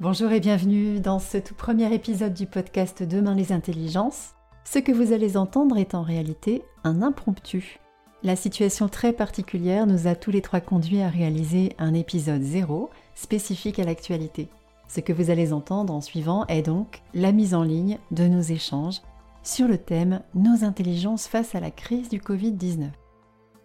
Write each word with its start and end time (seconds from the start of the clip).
Bonjour 0.00 0.30
et 0.30 0.38
bienvenue 0.38 1.00
dans 1.00 1.18
ce 1.18 1.38
tout 1.38 1.56
premier 1.56 1.92
épisode 1.92 2.32
du 2.32 2.46
podcast 2.46 3.02
Demain 3.02 3.34
les 3.34 3.50
intelligences. 3.50 4.34
Ce 4.62 4.78
que 4.78 4.92
vous 4.92 5.12
allez 5.12 5.36
entendre 5.36 5.76
est 5.76 5.92
en 5.92 6.02
réalité 6.02 6.62
un 6.84 7.02
impromptu. 7.02 7.80
La 8.22 8.36
situation 8.36 8.88
très 8.88 9.12
particulière 9.12 9.88
nous 9.88 10.06
a 10.06 10.14
tous 10.14 10.30
les 10.30 10.40
trois 10.40 10.60
conduits 10.60 11.00
à 11.00 11.08
réaliser 11.08 11.74
un 11.78 11.94
épisode 11.94 12.42
zéro 12.42 12.90
spécifique 13.16 13.80
à 13.80 13.84
l'actualité. 13.84 14.48
Ce 14.86 15.00
que 15.00 15.12
vous 15.12 15.30
allez 15.30 15.52
entendre 15.52 15.92
en 15.92 16.00
suivant 16.00 16.46
est 16.46 16.62
donc 16.62 17.02
la 17.12 17.32
mise 17.32 17.52
en 17.52 17.64
ligne 17.64 17.98
de 18.12 18.28
nos 18.28 18.40
échanges 18.40 19.02
sur 19.42 19.66
le 19.66 19.78
thème 19.78 20.20
Nos 20.32 20.62
intelligences 20.62 21.26
face 21.26 21.56
à 21.56 21.60
la 21.60 21.72
crise 21.72 22.08
du 22.08 22.20
Covid-19. 22.20 22.84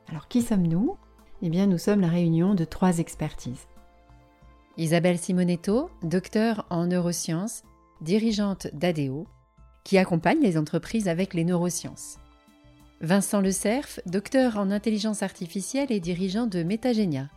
Alors 0.09 0.27
qui 0.27 0.41
sommes-nous? 0.41 0.97
Eh 1.43 1.50
bien 1.50 1.68
nous 1.68 1.77
sommes 1.77 2.02
la 2.02 2.07
réunion 2.07 2.55
de 2.55 2.65
trois 2.65 2.97
expertises. 2.97 3.68
Isabelle 4.76 5.20
Simonetto, 5.20 5.91
docteur 6.02 6.66
en 6.72 6.88
neurosciences, 6.88 7.62
dirigeante 8.02 8.68
d'ADEO, 8.73 9.27
qui 9.84 10.00
accompagne 10.00 10.40
les 10.40 10.58
entreprises 10.58 11.08
avec 11.08 11.36
les 11.36 11.44
neurosciences. 11.44 12.18
Vincent 13.00 13.40
Le 13.40 13.52
Cerf, 13.52 14.00
docteur 14.08 14.58
en 14.58 14.72
intelligence 14.72 15.22
artificielle 15.22 15.91
et 15.91 16.00
dirigeant 16.00 16.48
de 16.48 16.64
Metagenia. 16.64 17.28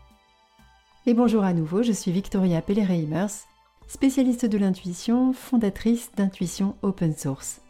Et 1.05 1.13
bonjour 1.13 1.45
à 1.45 1.53
nouveau, 1.53 1.83
je 1.83 1.93
suis 1.93 2.11
Victoria 2.11 2.63
Pellereimers, 2.63 3.45
spécialiste 3.87 4.47
de 4.47 4.57
l'intuition, 4.57 5.35
fondatrice 5.35 6.11
d'Intuition 6.17 6.77
Open 6.81 7.15
Source. 7.15 7.61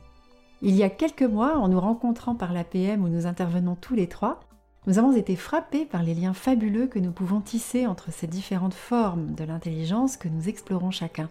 Il 0.63 0.77
y 0.77 0.85
a 0.85 0.91
quelques 0.91 1.23
mois, 1.23 1.59
en 1.59 1.67
nous 1.67 1.81
rencontrant 1.81 2.37
par 2.37 2.53
l'APM 2.53 3.05
où 3.05 3.09
nous 3.09 3.27
intervenons 3.27 3.75
tous 3.75 3.97
les 3.97 4.07
trois, 4.07 4.39
nous 4.87 4.99
avons 4.99 5.17
été 5.17 5.37
frappés 5.37 5.85
par 5.85 6.03
les 6.03 6.15
liens 6.15 6.35
fabuleux 6.35 6.87
que 6.87 6.99
nous 6.99 7.13
pouvons 7.13 7.41
tisser 7.41 7.87
entre 7.87 8.13
ces 8.13 8.27
différentes 8.27 8.75
formes 8.75 9.35
de 9.35 9.45
l'intelligence 9.45 10.17
que 10.17 10.29
nous 10.29 10.49
explorons 10.49 10.91
chacun. 10.91 11.29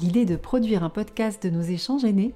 L'idée 0.00 0.24
de 0.24 0.36
produire 0.36 0.84
un 0.84 0.90
podcast 0.90 1.42
de 1.42 1.50
nos 1.50 1.62
échanges 1.62 2.04
est 2.04 2.12
née 2.12 2.34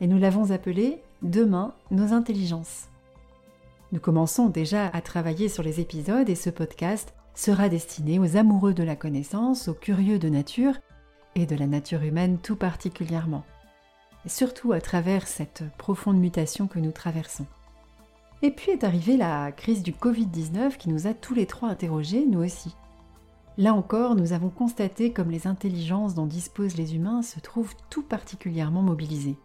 et 0.00 0.06
nous 0.06 0.18
l'avons 0.18 0.50
appelé 0.50 1.02
Demain 1.22 1.74
nos 1.90 2.12
intelligences. 2.12 2.88
Nous 3.92 4.00
commençons 4.00 4.48
déjà 4.48 4.88
à 4.88 5.00
travailler 5.00 5.48
sur 5.48 5.62
les 5.62 5.80
épisodes 5.80 6.28
et 6.28 6.34
ce 6.34 6.50
podcast 6.50 7.14
sera 7.34 7.68
destiné 7.68 8.18
aux 8.18 8.36
amoureux 8.36 8.74
de 8.74 8.82
la 8.82 8.96
connaissance, 8.96 9.68
aux 9.68 9.74
curieux 9.74 10.18
de 10.18 10.28
nature 10.28 10.74
et 11.34 11.46
de 11.46 11.56
la 11.56 11.66
nature 11.66 12.02
humaine 12.02 12.38
tout 12.38 12.56
particulièrement 12.56 13.44
surtout 14.28 14.72
à 14.72 14.80
travers 14.80 15.26
cette 15.26 15.64
profonde 15.76 16.18
mutation 16.18 16.66
que 16.66 16.78
nous 16.78 16.92
traversons. 16.92 17.46
Et 18.42 18.50
puis 18.50 18.70
est 18.70 18.84
arrivée 18.84 19.16
la 19.16 19.50
crise 19.52 19.82
du 19.82 19.92
Covid-19 19.92 20.76
qui 20.76 20.88
nous 20.88 21.06
a 21.06 21.14
tous 21.14 21.34
les 21.34 21.46
trois 21.46 21.68
interrogés, 21.68 22.26
nous 22.26 22.44
aussi. 22.44 22.76
Là 23.58 23.72
encore, 23.72 24.14
nous 24.14 24.34
avons 24.34 24.50
constaté 24.50 25.12
comme 25.12 25.30
les 25.30 25.46
intelligences 25.46 26.14
dont 26.14 26.26
disposent 26.26 26.76
les 26.76 26.94
humains 26.94 27.22
se 27.22 27.40
trouvent 27.40 27.74
tout 27.88 28.02
particulièrement 28.02 28.82
mobilisées. 28.82 29.38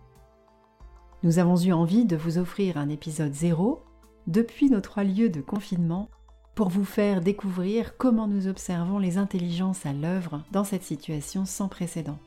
Nous 1.23 1.39
avons 1.39 1.55
eu 1.55 1.71
envie 1.71 2.05
de 2.05 2.17
vous 2.17 2.37
offrir 2.37 2.77
un 2.77 2.89
épisode 2.89 3.33
zéro 3.33 3.83
depuis 4.27 4.69
nos 4.69 4.81
trois 4.81 5.03
lieux 5.03 5.29
de 5.29 5.39
confinement 5.39 6.09
pour 6.55 6.67
vous 6.69 6.83
faire 6.83 7.21
découvrir 7.21 7.95
comment 7.97 8.27
nous 8.27 8.47
observons 8.47 8.99
les 8.99 9.17
intelligences 9.17 9.85
à 9.85 9.93
l'œuvre 9.93 10.43
dans 10.51 10.65
cette 10.65 10.83
situation 10.83 11.45
sans 11.45 11.69
précédent. 11.69 12.19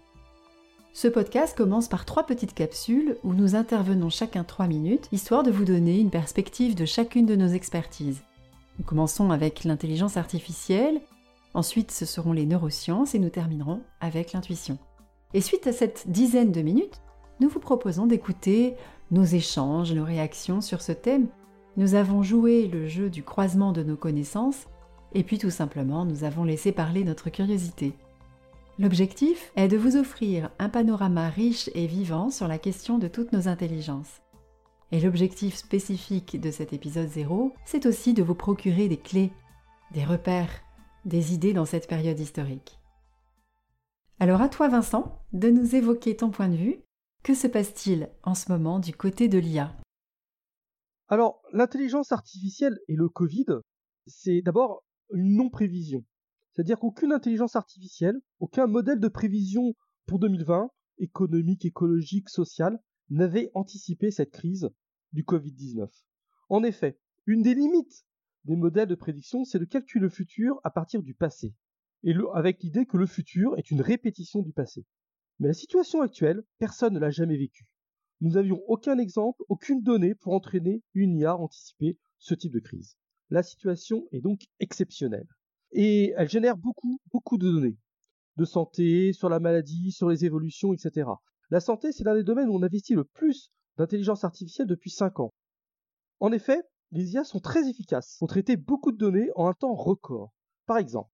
Ce 0.97 1.09
podcast 1.09 1.59
commence 1.59 1.89
par 1.89 2.05
trois 2.05 2.23
petites 2.23 2.55
capsules 2.55 3.17
où 3.25 3.35
nous 3.35 3.57
intervenons 3.57 4.11
chacun 4.11 4.45
trois 4.45 4.69
minutes, 4.69 5.09
histoire 5.11 5.43
de 5.43 5.51
vous 5.51 5.65
donner 5.65 5.99
une 5.99 6.09
perspective 6.09 6.77
de 6.77 6.85
chacune 6.85 7.27
de 7.27 7.35
nos 7.35 7.49
expertises. 7.49 8.23
Nous 8.79 8.85
commençons 8.85 9.33
avec 9.33 9.65
l'intelligence 9.65 10.17
artificielle, 10.17 11.01
ensuite 11.53 11.91
ce 11.91 12.07
seront 12.07 12.33
les 12.33 12.47
neurosciences 12.47 13.17
et 13.17 13.19
nous 13.19 13.29
terminerons 13.29 13.81
avec 14.01 14.35
l'intuition. 14.35 14.79
Et 15.35 15.41
suite 15.41 15.67
à 15.67 15.73
cette 15.73 16.09
dizaine 16.09 16.53
de 16.53 16.63
minutes, 16.63 17.01
nous 17.41 17.49
vous 17.49 17.59
proposons 17.59 18.07
d'écouter 18.07 18.77
nos 19.11 19.25
échanges, 19.25 19.93
nos 19.93 20.05
réactions 20.05 20.61
sur 20.61 20.81
ce 20.81 20.93
thème. 20.93 21.27
Nous 21.77 21.97
avons 21.97 22.23
joué 22.23 22.69
le 22.69 22.87
jeu 22.87 23.11
du 23.11 23.25
croisement 23.25 23.73
de 23.73 23.83
nos 23.83 23.97
connaissances 23.97 24.69
et 25.13 25.25
puis 25.25 25.39
tout 25.39 25.51
simplement 25.51 26.05
nous 26.05 26.23
avons 26.23 26.45
laissé 26.45 26.71
parler 26.71 27.03
notre 27.03 27.31
curiosité. 27.31 27.95
L'objectif 28.77 29.53
est 29.55 29.69
de 29.69 29.77
vous 29.77 29.97
offrir 29.97 30.51
un 30.59 30.69
panorama 30.69 31.29
riche 31.29 31.71
et 31.75 31.87
vivant 31.87 32.31
sur 32.31 32.49
la 32.49 32.59
question 32.59 32.99
de 32.99 33.07
toutes 33.07 33.33
nos 33.33 33.47
intelligences. 33.47 34.21
Et 34.91 35.01
l'objectif 35.01 35.55
spécifique 35.55 36.41
de 36.41 36.51
cet 36.51 36.73
épisode 36.73 37.09
0, 37.09 37.55
c'est 37.65 37.87
aussi 37.87 38.15
de 38.15 38.23
vous 38.25 38.35
procurer 38.35 38.89
des 38.89 38.97
clés, 38.97 39.31
des 39.93 40.05
repères, 40.05 40.61
des 41.05 41.35
idées 41.35 41.53
dans 41.53 41.67
cette 41.67 41.87
période 41.87 42.19
historique. 42.19 42.81
Alors 44.19 44.41
à 44.41 44.49
toi 44.49 44.69
Vincent, 44.69 45.21
de 45.33 45.51
nous 45.51 45.77
évoquer 45.77 46.17
ton 46.17 46.31
point 46.31 46.49
de 46.49 46.57
vue. 46.57 46.83
Que 47.23 47.35
se 47.35 47.47
passe-t-il 47.47 48.11
en 48.25 48.35
ce 48.35 48.51
moment 48.51 48.81
du 48.81 48.93
côté 48.93 49.29
de 49.29 49.39
l'IA 49.39 49.73
Alors 51.07 51.43
l'intelligence 51.53 52.11
artificielle 52.11 52.79
et 52.89 52.97
le 52.97 53.09
Covid, 53.09 53.47
c'est 54.09 54.43
d'abord 54.43 54.83
une 55.13 55.37
non-prévision. 55.37 56.05
C'est-à-dire 56.55 56.79
qu'aucune 56.79 57.13
intelligence 57.13 57.57
artificielle, 57.57 58.21
aucun 58.39 58.69
modèle 58.69 59.01
de 59.01 59.09
prévision 59.09 59.75
pour 60.07 60.21
2020, 60.21 60.71
économique, 60.99 61.65
écologique, 61.65 62.29
social, 62.29 62.81
n'avait 63.11 63.51
anticipé 63.55 64.13
cette 64.13 64.31
crise 64.31 64.71
du 65.13 65.25
Covid-19. 65.25 65.89
En 66.49 66.63
effet, 66.63 66.99
une 67.27 67.43
des 67.43 67.55
limites 67.55 68.07
des 68.45 68.55
modèles 68.57 68.89
de 68.89 68.95
prédiction, 68.95 69.45
c'est 69.45 69.59
de 69.59 69.65
calculer 69.65 70.03
le 70.03 70.11
futur 70.11 70.61
à 70.63 70.71
partir 70.71 71.03
du 71.03 71.15
passé, 71.15 71.55
et 72.05 72.15
avec 72.35 72.63
l'idée 72.63 72.87
que 72.87 72.99
le 72.99 73.07
futur 73.07 73.57
est 73.59 73.71
une 73.71 73.81
répétition 73.81 74.41
du 74.41 74.53
passé. 74.53 74.85
Mais 75.41 75.49
la 75.49 75.55
situation 75.55 76.03
actuelle, 76.03 76.45
personne 76.59 76.95
ne 76.95 77.01
l'a 77.01 77.11
jamais 77.11 77.37
vécue. 77.37 77.67
Nous 78.21 78.33
n'avions 78.33 78.61
aucun 78.69 78.99
exemple, 78.99 79.43
aucune 79.49 79.83
donnée 79.83 80.15
pour 80.15 80.35
entraîner 80.35 80.83
une 80.93 81.17
IA 81.17 81.33
à 81.33 81.37
anticiper 81.37 81.99
ce 82.19 82.35
type 82.35 82.53
de 82.53 82.61
crise. 82.61 82.97
La 83.31 83.43
situation 83.43 84.07
est 84.13 84.21
donc 84.21 84.43
exceptionnelle 84.61 85.27
et 85.75 86.15
elle 86.17 86.29
génère 86.29 86.57
beaucoup, 86.57 86.99
beaucoup 87.13 87.37
de 87.37 87.51
données 87.51 87.77
de 88.37 88.45
santé, 88.45 89.13
sur 89.13 89.29
la 89.29 89.39
maladie, 89.39 89.93
sur 89.93 90.09
les 90.09 90.25
évolutions, 90.25 90.73
etc. 90.73 91.09
La 91.51 91.61
santé, 91.61 91.93
c'est 91.93 92.05
l'un 92.05 92.15
des 92.15 92.25
domaines 92.25 92.49
où 92.49 92.57
on 92.57 92.63
investit 92.63 92.95
le 92.95 93.05
plus 93.05 93.53
d'intelligence 93.77 94.25
artificielle 94.25 94.67
depuis 94.67 94.91
5 94.91 95.21
ans. 95.21 95.33
En 96.21 96.33
effet, 96.33 96.63
les 96.91 97.13
IA 97.13 97.25
sont 97.25 97.41
très 97.41 97.69
efficaces 97.69 98.17
pour 98.19 98.29
traiter 98.29 98.57
beaucoup 98.57 98.93
de 98.93 98.97
données 98.97 99.31
en 99.37 99.47
un 99.47 99.53
temps 99.53 99.75
record. 99.75 100.33
Par 100.67 100.79
exemple, 100.79 101.11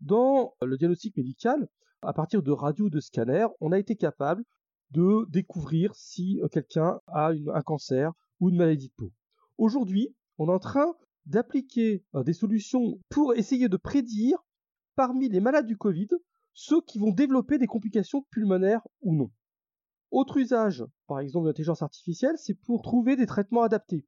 dans 0.00 0.54
le 0.62 0.76
diagnostic 0.76 1.16
médical, 1.16 1.68
à 2.02 2.12
partir 2.12 2.42
de 2.42 2.52
radio 2.52 2.86
ou 2.86 2.90
de 2.90 3.00
scanners, 3.00 3.48
on 3.60 3.72
a 3.72 3.78
été 3.78 3.96
capable 3.96 4.44
de 4.90 5.26
découvrir 5.28 5.94
si 5.94 6.40
quelqu'un 6.50 7.00
a 7.06 7.30
un 7.30 7.62
cancer 7.62 8.12
ou 8.40 8.50
une 8.50 8.56
maladie 8.56 8.88
de 8.88 8.94
peau. 8.96 9.12
Aujourd'hui, 9.58 10.14
on 10.38 10.48
est 10.48 10.52
en 10.52 10.58
train 10.58 10.94
d'appliquer 11.26 12.04
euh, 12.14 12.22
des 12.22 12.32
solutions 12.32 12.98
pour 13.08 13.34
essayer 13.34 13.68
de 13.68 13.76
prédire 13.76 14.38
parmi 14.96 15.28
les 15.28 15.40
malades 15.40 15.66
du 15.66 15.76
Covid 15.76 16.08
ceux 16.52 16.80
qui 16.82 16.98
vont 16.98 17.12
développer 17.12 17.58
des 17.58 17.66
complications 17.66 18.26
pulmonaires 18.30 18.86
ou 19.02 19.14
non. 19.14 19.30
Autre 20.10 20.38
usage, 20.38 20.84
par 21.06 21.20
exemple, 21.20 21.44
de 21.44 21.50
l'intelligence 21.50 21.82
artificielle, 21.82 22.36
c'est 22.36 22.54
pour 22.54 22.82
trouver 22.82 23.16
des 23.16 23.26
traitements 23.26 23.62
adaptés, 23.62 24.04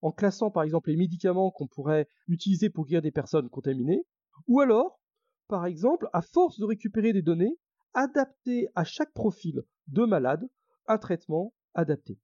en 0.00 0.12
classant 0.12 0.50
par 0.50 0.62
exemple 0.62 0.90
les 0.90 0.96
médicaments 0.96 1.50
qu'on 1.50 1.66
pourrait 1.66 2.06
utiliser 2.28 2.70
pour 2.70 2.86
guérir 2.86 3.02
des 3.02 3.10
personnes 3.10 3.50
contaminées, 3.50 4.06
ou 4.46 4.60
alors, 4.60 5.00
par 5.48 5.66
exemple, 5.66 6.08
à 6.12 6.22
force 6.22 6.58
de 6.58 6.64
récupérer 6.64 7.12
des 7.12 7.22
données, 7.22 7.58
adapter 7.94 8.68
à 8.76 8.84
chaque 8.84 9.12
profil 9.12 9.62
de 9.88 10.04
malade 10.04 10.48
un 10.86 10.98
traitement 10.98 11.52
adapté. 11.74 12.18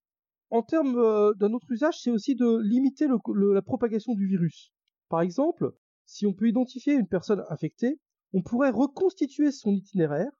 En 0.50 0.62
termes 0.62 0.96
euh, 0.96 1.32
d'un 1.34 1.52
autre 1.52 1.70
usage, 1.70 2.00
c'est 2.00 2.10
aussi 2.10 2.36
de 2.36 2.58
limiter 2.62 3.08
la 3.08 3.62
propagation 3.62 4.14
du 4.14 4.26
virus. 4.26 4.72
Par 5.08 5.20
exemple, 5.20 5.72
si 6.04 6.26
on 6.26 6.32
peut 6.32 6.48
identifier 6.48 6.94
une 6.94 7.08
personne 7.08 7.44
infectée, 7.50 7.98
on 8.32 8.42
pourrait 8.42 8.70
reconstituer 8.70 9.50
son 9.50 9.72
itinéraire, 9.72 10.30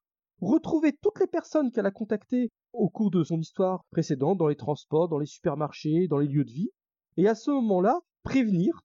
retrouver 0.41 0.93
toutes 0.93 1.21
les 1.21 1.27
personnes 1.27 1.73
qu'elle 1.73 1.87
a 1.87 1.91
contactées 1.91 2.51
au 2.73 2.89
cours 2.89 3.11
de 3.11 3.25
son 3.25 3.41
histoire 3.41 3.85
précédente, 3.91 4.39
dans 4.39 4.49
les 4.49 4.57
transports, 4.57 5.09
dans 5.09 5.19
les 5.19 5.27
supermarchés, 5.27 6.09
dans 6.09 6.19
les 6.19 6.29
lieux 6.29 6.45
de 6.45 6.53
vie, 6.53 6.71
et 7.17 7.27
à 7.27 7.35
ce 7.35 7.51
moment-là, 7.51 8.01
prévenir 8.23 8.83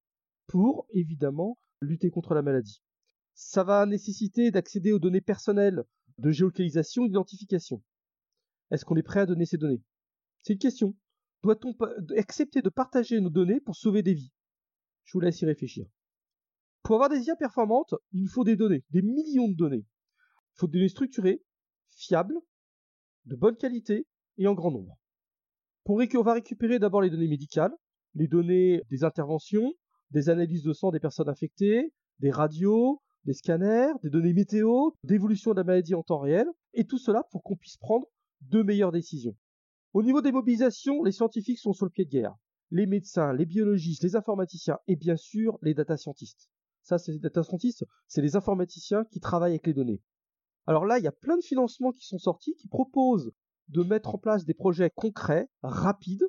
pour, 0.47 0.87
évidemment, 0.93 1.57
lutter 1.81 2.09
contre 2.09 2.33
la 2.33 2.41
maladie. 2.41 2.81
Ça 3.33 3.63
va 3.63 3.85
nécessiter 3.85 4.51
d'accéder 4.51 4.91
aux 4.91 4.99
données 4.99 5.21
personnelles 5.21 5.83
de 6.17 6.31
géolocalisation 6.31 7.05
et 7.05 7.07
d'identification. 7.07 7.81
Est-ce 8.69 8.85
qu'on 8.85 8.95
est 8.95 9.03
prêt 9.03 9.21
à 9.21 9.25
donner 9.25 9.45
ces 9.45 9.57
données? 9.57 9.81
C'est 10.43 10.53
une 10.53 10.59
question. 10.59 10.95
Doit-on 11.43 11.75
accepter 12.17 12.61
de 12.61 12.69
partager 12.69 13.19
nos 13.19 13.29
données 13.29 13.59
pour 13.59 13.75
sauver 13.75 14.03
des 14.03 14.13
vies? 14.13 14.31
Je 15.05 15.13
vous 15.13 15.21
laisse 15.21 15.41
y 15.41 15.45
réfléchir. 15.45 15.87
Pour 16.83 16.95
avoir 16.95 17.09
des 17.09 17.25
IA 17.25 17.35
performantes, 17.35 17.95
il 18.11 18.21
nous 18.21 18.29
faut 18.29 18.43
des 18.43 18.55
données, 18.55 18.83
des 18.91 19.01
millions 19.01 19.47
de 19.47 19.55
données. 19.55 19.85
Il 19.85 20.59
faut 20.59 20.67
des 20.67 20.79
données 20.79 20.89
structurées, 20.89 21.41
fiables, 21.89 22.39
de 23.25 23.35
bonne 23.35 23.55
qualité 23.55 24.07
et 24.37 24.47
en 24.47 24.53
grand 24.53 24.71
nombre. 24.71 24.97
Pour 25.83 25.99
on 25.99 26.23
va 26.23 26.33
récupérer 26.33 26.79
d'abord 26.79 27.01
les 27.01 27.09
données 27.09 27.27
médicales, 27.27 27.73
les 28.13 28.27
données 28.27 28.83
des 28.89 29.03
interventions, 29.03 29.73
des 30.11 30.29
analyses 30.29 30.63
de 30.63 30.73
sang 30.73 30.91
des 30.91 30.99
personnes 30.99 31.29
infectées, 31.29 31.91
des 32.19 32.31
radios, 32.31 33.01
des 33.25 33.33
scanners, 33.33 33.93
des 34.03 34.09
données 34.09 34.33
météo, 34.33 34.91
d'évolution 35.03 35.51
de 35.51 35.57
la 35.57 35.63
maladie 35.63 35.95
en 35.95 36.03
temps 36.03 36.19
réel, 36.19 36.45
et 36.73 36.85
tout 36.85 36.97
cela 36.97 37.23
pour 37.31 37.43
qu'on 37.43 37.55
puisse 37.55 37.77
prendre 37.77 38.07
de 38.41 38.61
meilleures 38.61 38.91
décisions. 38.91 39.35
Au 39.93 40.03
niveau 40.03 40.21
des 40.21 40.31
mobilisations, 40.31 41.03
les 41.03 41.11
scientifiques 41.11 41.59
sont 41.59 41.73
sur 41.73 41.85
le 41.85 41.91
pied 41.91 42.05
de 42.05 42.09
guerre. 42.09 42.35
Les 42.69 42.85
médecins, 42.85 43.33
les 43.33 43.45
biologistes, 43.45 44.03
les 44.03 44.15
informaticiens 44.15 44.79
et 44.87 44.95
bien 44.95 45.17
sûr 45.17 45.57
les 45.61 45.73
data 45.73 45.97
scientists. 45.97 46.49
Ça, 46.81 46.97
c'est 46.97 47.11
les 47.11 47.19
data 47.19 47.43
scientists, 47.43 47.85
c'est 48.07 48.21
les 48.21 48.37
informaticiens 48.37 49.03
qui 49.03 49.19
travaillent 49.19 49.51
avec 49.51 49.67
les 49.67 49.73
données. 49.73 50.01
Alors 50.65 50.85
là, 50.85 50.97
il 50.97 51.03
y 51.03 51.07
a 51.07 51.11
plein 51.11 51.35
de 51.35 51.43
financements 51.43 51.91
qui 51.91 52.05
sont 52.05 52.19
sortis 52.19 52.55
qui 52.55 52.69
proposent 52.69 53.33
de 53.67 53.83
mettre 53.83 54.15
en 54.15 54.17
place 54.17 54.45
des 54.45 54.53
projets 54.53 54.91
concrets, 54.95 55.49
rapides, 55.61 56.25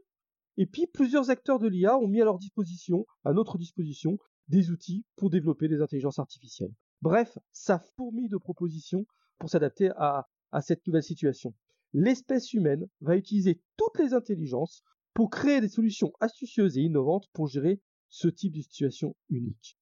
et 0.57 0.67
puis 0.67 0.89
plusieurs 0.89 1.31
acteurs 1.31 1.61
de 1.61 1.69
l'IA 1.69 1.97
ont 1.99 2.09
mis 2.09 2.21
à 2.21 2.25
leur 2.25 2.39
disposition, 2.39 3.07
à 3.25 3.33
notre 3.33 3.59
disposition, 3.59 4.19
des 4.49 4.71
outils 4.71 5.05
pour 5.15 5.31
développer 5.31 5.69
des 5.69 5.81
intelligences 5.81 6.19
artificielles. 6.19 6.75
Bref, 7.01 7.39
ça 7.53 7.79
fourmille 7.79 8.29
de 8.29 8.39
propositions 8.39 9.07
pour 9.39 9.51
s'adapter 9.51 9.91
à, 9.97 10.29
à 10.51 10.61
cette 10.61 10.85
nouvelle 10.87 11.03
situation. 11.05 11.55
L'espèce 11.95 12.53
humaine 12.53 12.89
va 13.01 13.17
utiliser 13.17 13.61
toutes 13.77 13.99
les 13.99 14.15
intelligences 14.15 14.83
pour 15.15 15.31
créer 15.31 15.61
des 15.61 15.69
solutions 15.69 16.13
astucieuses 16.21 16.79
et 16.79 16.83
innovantes 16.83 17.29
pour 17.33 17.49
gérer 17.49 17.81
ce 18.09 18.29
type 18.29 18.55
de 18.55 18.63
situation 18.63 19.15
unique. 19.29 19.79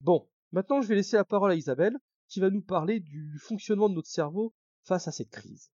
Bon, 0.00 0.28
maintenant 0.52 0.80
je 0.80 0.88
vais 0.88 0.96
laisser 0.96 1.16
la 1.16 1.24
parole 1.24 1.52
à 1.52 1.54
Isabelle 1.54 1.96
qui 2.28 2.40
va 2.40 2.50
nous 2.50 2.62
parler 2.62 3.00
du 3.00 3.38
fonctionnement 3.38 3.88
de 3.88 3.94
notre 3.94 4.08
cerveau 4.08 4.54
face 4.82 5.08
à 5.08 5.12
cette 5.12 5.30
crise. 5.30 5.70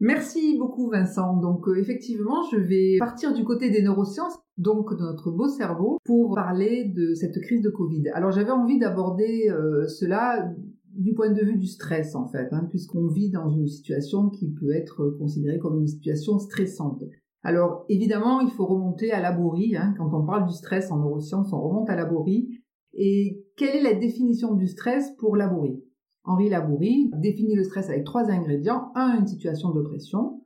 Merci 0.00 0.58
beaucoup 0.58 0.90
Vincent. 0.90 1.36
Donc 1.36 1.68
euh, 1.68 1.76
effectivement, 1.76 2.42
je 2.50 2.56
vais 2.56 2.96
partir 2.98 3.32
du 3.34 3.44
côté 3.44 3.70
des 3.70 3.82
neurosciences, 3.82 4.36
donc 4.56 4.92
de 4.94 5.02
notre 5.02 5.30
beau 5.30 5.48
cerveau, 5.48 5.98
pour 6.04 6.34
parler 6.34 6.86
de 6.86 7.14
cette 7.14 7.40
crise 7.40 7.62
de 7.62 7.70
Covid. 7.70 8.08
Alors 8.14 8.32
j'avais 8.32 8.50
envie 8.50 8.78
d'aborder 8.78 9.48
euh, 9.50 9.86
cela 9.86 10.50
du 10.92 11.14
point 11.14 11.30
de 11.30 11.40
vue 11.40 11.56
du 11.56 11.66
stress 11.66 12.14
en 12.14 12.28
fait, 12.28 12.48
hein, 12.52 12.66
puisqu'on 12.68 13.06
vit 13.06 13.30
dans 13.30 13.48
une 13.48 13.66
situation 13.66 14.28
qui 14.30 14.50
peut 14.50 14.72
être 14.72 15.10
considérée 15.18 15.58
comme 15.58 15.80
une 15.80 15.86
situation 15.86 16.38
stressante. 16.38 17.02
Alors 17.42 17.84
évidemment, 17.88 18.40
il 18.40 18.50
faut 18.50 18.66
remonter 18.66 19.10
à 19.10 19.20
Laborie. 19.20 19.76
Hein, 19.76 19.94
quand 19.96 20.12
on 20.12 20.24
parle 20.24 20.46
du 20.46 20.54
stress 20.54 20.90
en 20.90 20.98
neurosciences, 20.98 21.52
on 21.52 21.60
remonte 21.60 21.90
à 21.90 21.96
Laborie. 21.96 22.48
Et 22.94 23.44
quelle 23.56 23.76
est 23.76 23.82
la 23.82 23.94
définition 23.94 24.54
du 24.54 24.66
stress 24.66 25.12
pour 25.18 25.36
Laborie 25.36 25.82
Henri 26.24 26.48
Labourie 26.48 27.10
définit 27.16 27.56
le 27.56 27.64
stress 27.64 27.88
avec 27.88 28.04
trois 28.04 28.30
ingrédients. 28.30 28.92
Un, 28.94 29.18
une 29.18 29.26
situation 29.26 29.70
de 29.70 29.82
pression. 29.82 30.44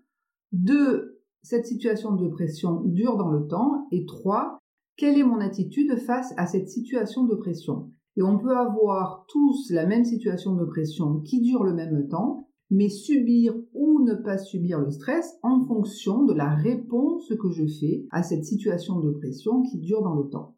Deux, 0.52 1.20
cette 1.42 1.66
situation 1.66 2.14
de 2.14 2.28
pression 2.28 2.80
dure 2.84 3.16
dans 3.16 3.30
le 3.30 3.46
temps. 3.46 3.86
Et 3.92 4.06
trois, 4.06 4.58
quelle 4.96 5.18
est 5.18 5.24
mon 5.24 5.40
attitude 5.40 5.96
face 5.98 6.32
à 6.38 6.46
cette 6.46 6.70
situation 6.70 7.24
de 7.24 7.34
pression? 7.34 7.90
Et 8.16 8.22
on 8.22 8.38
peut 8.38 8.56
avoir 8.56 9.26
tous 9.28 9.70
la 9.70 9.86
même 9.86 10.04
situation 10.04 10.54
de 10.54 10.64
pression 10.64 11.20
qui 11.20 11.40
dure 11.40 11.64
le 11.64 11.74
même 11.74 12.08
temps, 12.08 12.48
mais 12.70 12.88
subir 12.88 13.54
ou 13.74 14.02
ne 14.02 14.14
pas 14.14 14.38
subir 14.38 14.80
le 14.80 14.90
stress 14.90 15.38
en 15.42 15.64
fonction 15.66 16.24
de 16.24 16.32
la 16.32 16.54
réponse 16.54 17.32
que 17.40 17.50
je 17.50 17.66
fais 17.66 18.06
à 18.10 18.22
cette 18.22 18.44
situation 18.44 19.00
de 19.00 19.10
pression 19.10 19.62
qui 19.62 19.78
dure 19.78 20.02
dans 20.02 20.14
le 20.14 20.28
temps. 20.28 20.56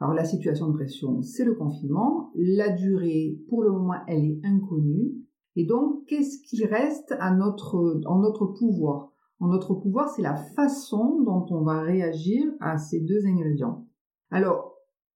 Alors 0.00 0.14
la 0.14 0.24
situation 0.24 0.68
de 0.68 0.74
pression, 0.74 1.22
c'est 1.22 1.44
le 1.44 1.54
confinement. 1.54 2.30
La 2.34 2.70
durée, 2.70 3.38
pour 3.48 3.62
le 3.62 3.70
moment, 3.70 3.94
elle 4.08 4.24
est 4.24 4.40
inconnue. 4.44 5.14
Et 5.56 5.66
donc, 5.66 6.06
qu'est-ce 6.06 6.42
qui 6.42 6.64
reste 6.64 7.14
en 7.20 7.36
notre 7.36 8.46
pouvoir? 8.58 9.12
En 9.40 9.48
notre 9.48 9.74
pouvoir, 9.74 10.08
c'est 10.10 10.22
la 10.22 10.36
façon 10.36 11.22
dont 11.22 11.46
on 11.50 11.62
va 11.62 11.80
réagir 11.80 12.44
à 12.60 12.78
ces 12.78 13.00
deux 13.00 13.26
ingrédients. 13.26 13.86
Alors, 14.30 14.69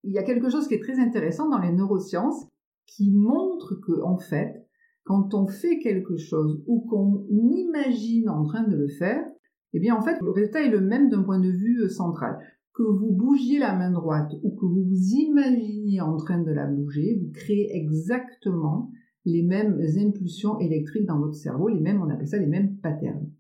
il 0.04 0.12
y 0.12 0.18
a 0.18 0.22
quelque 0.22 0.50
chose 0.50 0.68
qui 0.68 0.74
est 0.74 0.82
très 0.82 0.98
intéressant 0.98 1.48
dans 1.48 1.58
les 1.58 1.72
neurosciences 1.72 2.46
qui 2.86 3.10
montre 3.10 3.74
que, 3.74 4.02
en 4.02 4.18
fait, 4.18 4.66
quand 5.04 5.34
on 5.34 5.46
fait 5.46 5.78
quelque 5.78 6.16
chose 6.16 6.62
ou 6.66 6.86
qu'on 6.88 7.26
imagine 7.30 8.28
en 8.28 8.44
train 8.44 8.66
de 8.66 8.76
le 8.76 8.88
faire, 8.88 9.24
eh 9.72 9.80
bien, 9.80 9.96
en 9.96 10.02
fait, 10.02 10.16
le 10.20 10.30
résultat 10.30 10.62
est 10.62 10.70
le 10.70 10.80
même 10.80 11.08
d'un 11.08 11.22
point 11.22 11.40
de 11.40 11.50
vue 11.50 11.88
central 11.88 12.38
que 12.74 12.82
vous 12.82 13.12
bougiez 13.12 13.58
la 13.58 13.74
main 13.74 13.92
droite 13.92 14.32
ou 14.42 14.50
que 14.50 14.66
vous 14.66 14.84
vous 14.84 15.10
imaginiez 15.12 16.00
en 16.00 16.16
train 16.16 16.42
de 16.42 16.50
la 16.50 16.66
bouger, 16.66 17.20
vous 17.22 17.30
créez 17.32 17.74
exactement 17.76 18.90
les 19.24 19.42
mêmes 19.42 19.80
impulsions 19.96 20.58
électriques 20.58 21.06
dans 21.06 21.20
votre 21.20 21.36
cerveau, 21.36 21.68
les 21.68 21.80
mêmes, 21.80 22.02
on 22.02 22.10
appelle 22.10 22.28
ça 22.28 22.38
les 22.38 22.46
mêmes 22.46 22.76
patterns. 22.78 23.30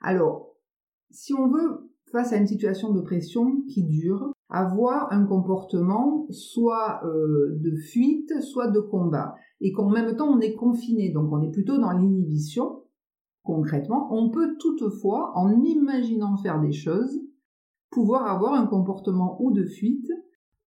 Alors, 0.00 0.54
si 1.10 1.34
on 1.34 1.48
veut, 1.48 1.90
face 2.12 2.32
à 2.32 2.36
une 2.36 2.46
situation 2.46 2.92
de 2.92 3.00
pression 3.00 3.62
qui 3.68 3.82
dure, 3.84 4.32
avoir 4.48 5.12
un 5.12 5.26
comportement 5.26 6.26
soit 6.30 7.00
euh, 7.04 7.58
de 7.60 7.76
fuite, 7.76 8.40
soit 8.40 8.68
de 8.68 8.80
combat, 8.80 9.34
et 9.60 9.72
qu'en 9.72 9.90
même 9.90 10.16
temps 10.16 10.28
on 10.28 10.40
est 10.40 10.54
confiné, 10.54 11.10
donc 11.10 11.30
on 11.32 11.42
est 11.42 11.50
plutôt 11.50 11.78
dans 11.78 11.92
l'inhibition, 11.92 12.82
concrètement, 13.42 14.08
on 14.10 14.30
peut 14.30 14.56
toutefois, 14.58 15.32
en 15.34 15.62
imaginant 15.62 16.36
faire 16.36 16.60
des 16.60 16.72
choses, 16.72 17.20
pouvoir 17.90 18.26
avoir 18.26 18.54
un 18.54 18.66
comportement 18.66 19.40
ou 19.40 19.52
de 19.52 19.64
fuite 19.64 20.10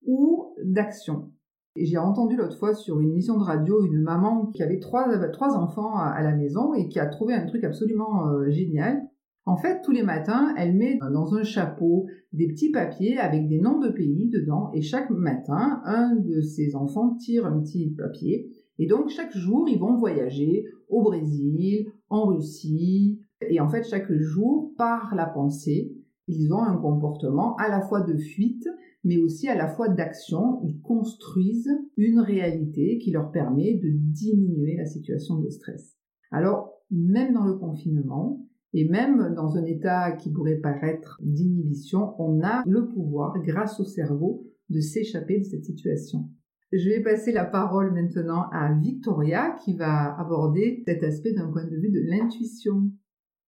ou 0.06 0.56
d'action. 0.64 1.32
Et 1.76 1.86
j'ai 1.86 1.98
entendu 1.98 2.36
l'autre 2.36 2.58
fois 2.58 2.74
sur 2.74 3.00
une 3.00 3.14
mission 3.14 3.38
de 3.38 3.44
radio 3.44 3.86
une 3.86 4.02
maman 4.02 4.48
qui 4.48 4.62
avait 4.62 4.80
trois, 4.80 5.08
trois 5.30 5.56
enfants 5.56 5.96
à, 5.96 6.22
la 6.22 6.36
maison 6.36 6.74
et 6.74 6.90
qui 6.90 7.00
a 7.00 7.06
trouvé 7.06 7.34
un 7.34 7.46
truc 7.46 7.64
absolument 7.64 8.28
euh, 8.28 8.50
génial. 8.50 9.08
En 9.46 9.58
fait, 9.58 9.82
tous 9.84 9.92
les 9.92 10.04
matins, 10.04 10.54
elle 10.58 10.76
met 10.76 11.00
dans 11.12 11.34
un 11.34 11.44
chapeau 11.44 12.06
des 12.32 12.48
petits 12.48 12.72
papiers 12.72 13.18
avec 13.18 13.48
des 13.48 13.60
noms 13.60 13.80
de 13.80 13.90
pays 13.90 14.30
dedans 14.30 14.72
et 14.74 14.82
chaque 14.82 15.10
matin, 15.10 15.82
un 15.86 16.16
de 16.16 16.42
ses 16.42 16.76
enfants 16.76 17.16
tire 17.16 17.46
un 17.46 17.60
petit 17.60 17.90
papier 17.90 18.52
et 18.78 18.88
donc 18.88 19.10
chaque 19.10 19.36
jour, 19.36 19.68
ils 19.68 19.80
vont 19.80 19.98
voyager 19.98 20.66
au 20.90 21.02
Brésil, 21.02 21.92
en 22.10 22.28
Russie 22.28 23.20
et 23.50 23.60
en 23.60 23.70
fait, 23.70 23.84
chaque 23.84 24.12
jour, 24.12 24.74
par 24.78 25.16
la 25.16 25.26
pensée, 25.26 25.96
ils 26.28 26.54
ont 26.54 26.62
un 26.62 26.78
comportement 26.78 27.56
à 27.58 27.68
la 27.68 27.82
fois 27.82 28.02
de 28.02 28.18
fuite, 28.18 28.68
mais 29.04 29.18
aussi 29.18 29.48
à 29.48 29.56
la 29.56 29.68
fois 29.68 29.90
d'action. 29.90 30.62
Ils 30.64 30.80
construisent 30.82 31.72
une 31.98 32.20
réalité 32.20 33.00
qui 33.00 33.12
leur 33.12 33.32
permet 33.32 33.74
de 33.76 33.90
diminuer 33.92 34.78
la 34.78 34.86
situation 34.86 35.40
de 35.40 35.50
stress. 35.50 35.98
Alors, 36.30 36.72
même 36.92 37.34
dans 37.34 37.46
le 37.46 37.58
confinement, 37.58 38.46
et 38.74 38.88
même 38.88 39.34
dans 39.36 39.58
un 39.58 39.66
état 39.66 40.14
qui 40.14 40.32
pourrait 40.32 40.60
paraître 40.60 41.20
d'inhibition, 41.22 42.16
on 42.20 42.42
a 42.44 42.64
le 42.66 42.88
pouvoir, 42.88 43.34
grâce 43.42 43.80
au 43.80 43.86
cerveau, 43.86 44.46
de 44.70 44.80
s'échapper 44.80 45.40
de 45.40 45.44
cette 45.44 45.66
situation. 45.66 46.30
Je 46.72 46.88
vais 46.90 47.02
passer 47.02 47.34
la 47.34 47.44
parole 47.44 47.94
maintenant 47.94 48.50
à 48.54 48.74
Victoria 48.74 49.58
qui 49.64 49.76
va 49.76 50.18
aborder 50.18 50.84
cet 50.86 51.04
aspect 51.04 51.34
d'un 51.34 51.52
point 51.52 51.66
de 51.66 51.76
vue 51.76 51.92
de 51.92 52.00
l'intuition. 52.00 52.90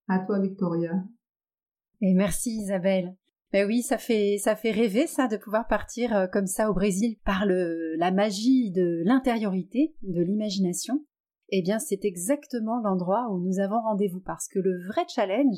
À 0.09 0.19
toi, 0.19 0.41
Victoria. 0.41 0.91
Et 2.01 2.13
merci 2.13 2.57
Isabelle. 2.57 3.15
Ben 3.53 3.65
oui, 3.65 3.81
ça 3.81 3.97
fait 3.97 4.37
ça 4.39 4.55
fait 4.55 4.71
rêver 4.71 5.07
ça 5.07 5.27
de 5.27 5.37
pouvoir 5.37 5.67
partir 5.67 6.13
euh, 6.13 6.27
comme 6.27 6.47
ça 6.47 6.69
au 6.69 6.73
Brésil 6.73 7.17
par 7.23 7.45
le 7.45 7.95
la 7.97 8.11
magie 8.11 8.71
de 8.71 9.03
l'intériorité, 9.05 9.95
de 10.01 10.21
l'imagination. 10.21 11.05
Eh 11.55 11.61
bien, 11.61 11.77
c'est 11.77 12.03
exactement 12.03 12.79
l'endroit 12.79 13.29
où 13.29 13.39
nous 13.39 13.59
avons 13.59 13.79
rendez-vous 13.79 14.21
parce 14.21 14.47
que 14.47 14.57
le 14.57 14.87
vrai 14.87 15.03
challenge, 15.07 15.57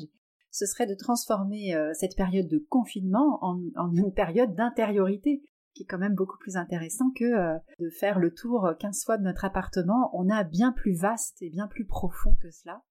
ce 0.50 0.66
serait 0.66 0.86
de 0.86 0.94
transformer 0.94 1.74
euh, 1.74 1.92
cette 1.94 2.16
période 2.16 2.48
de 2.48 2.58
confinement 2.68 3.38
en, 3.42 3.58
une 3.94 4.12
période 4.12 4.54
d'intériorité, 4.54 5.42
qui 5.72 5.84
est 5.84 5.86
quand 5.86 5.96
même 5.96 6.14
beaucoup 6.14 6.36
plus 6.36 6.56
intéressant 6.56 7.10
que 7.16 7.24
euh, 7.24 7.58
de 7.80 7.88
faire 7.88 8.18
le 8.18 8.34
tour 8.34 8.68
15 8.78 9.04
fois 9.06 9.16
de 9.16 9.22
notre 9.22 9.46
appartement. 9.46 10.10
On 10.12 10.28
a 10.28 10.44
bien 10.44 10.72
plus 10.72 10.94
vaste 10.94 11.40
et 11.40 11.48
bien 11.48 11.66
plus 11.66 11.86
profond 11.86 12.36
que 12.42 12.50
cela 12.50 12.82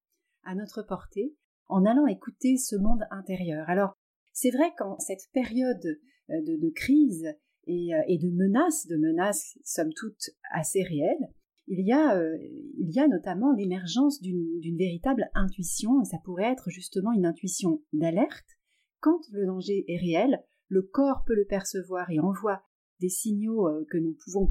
à 0.42 0.56
notre 0.56 0.82
portée 0.82 1.36
en 1.68 1.84
allant 1.84 2.08
écouter 2.08 2.56
ce 2.56 2.74
monde 2.74 3.04
intérieur. 3.12 3.70
Alors, 3.70 3.94
c'est 4.32 4.50
vrai 4.50 4.72
qu'en 4.76 4.98
cette 4.98 5.30
période 5.32 6.00
euh, 6.30 6.42
de, 6.44 6.70
crise 6.70 7.24
euh, 7.24 8.02
et, 8.08 8.18
de 8.18 8.30
menaces, 8.30 8.88
de 8.88 8.96
menaces 8.96 9.58
somme 9.64 9.92
toute 9.94 10.30
assez 10.50 10.82
réelles, 10.82 11.32
il 11.68 11.86
y 11.86 11.92
a, 11.92 12.16
euh, 12.16 12.36
il 12.78 12.90
y 12.90 13.00
a 13.00 13.08
notamment 13.08 13.52
l'émergence 13.52 14.20
d'une 14.20 14.76
véritable 14.76 15.28
intuition, 15.34 16.04
ça 16.04 16.18
pourrait 16.24 16.52
être 16.52 16.70
justement 16.70 17.12
une 17.12 17.26
intuition 17.26 17.82
d'alerte. 17.92 18.58
Quand 19.00 19.20
le 19.32 19.46
danger 19.46 19.84
est 19.88 19.98
réel, 19.98 20.42
le 20.68 20.82
corps 20.82 21.24
peut 21.26 21.34
le 21.34 21.46
percevoir 21.46 22.10
et 22.10 22.20
envoie 22.20 22.62
des 23.00 23.08
signaux 23.08 23.68
que 23.90 23.98
nous 23.98 24.16
pouvons 24.24 24.50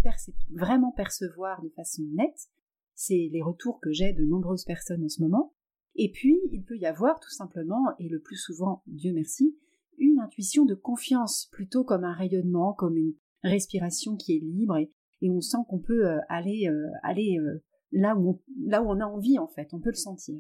vraiment 0.51 0.91
percevoir 0.91 1.61
de 1.63 1.69
façon 1.69 2.03
nette. 2.13 2.49
C'est 2.93 3.29
les 3.31 3.41
retours 3.41 3.79
que 3.81 3.91
j'ai 3.91 4.13
de 4.13 4.23
nombreuses 4.23 4.65
personnes 4.65 5.03
en 5.03 5.09
ce 5.09 5.21
moment. 5.21 5.53
Et 5.95 6.11
puis, 6.11 6.39
il 6.51 6.63
peut 6.63 6.77
y 6.77 6.85
avoir 6.85 7.19
tout 7.19 7.31
simplement, 7.31 7.95
et 7.99 8.09
le 8.09 8.19
plus 8.19 8.35
souvent, 8.35 8.83
Dieu 8.87 9.13
merci, 9.13 9.57
une 9.97 10.19
intuition 10.19 10.65
de 10.65 10.75
confiance, 10.75 11.47
plutôt 11.51 11.83
comme 11.83 12.03
un 12.03 12.13
rayonnement, 12.13 12.73
comme 12.73 12.97
une 12.97 13.13
respiration 13.43 14.17
qui 14.17 14.35
est 14.35 14.39
libre, 14.39 14.77
et, 14.77 14.91
on 15.23 15.41
sent 15.41 15.57
qu'on 15.67 15.79
peut 15.79 16.07
euh, 16.07 16.19
aller, 16.29 16.67
euh, 16.67 16.87
aller 17.03 17.37
euh, 17.39 17.63
là, 17.91 18.15
où 18.15 18.29
on, 18.29 18.41
là 18.65 18.81
où 18.81 18.89
on 18.89 18.99
a 18.99 19.05
envie, 19.05 19.39
en 19.39 19.47
fait, 19.47 19.73
on 19.73 19.79
peut 19.79 19.89
le 19.89 19.95
sentir. 19.95 20.39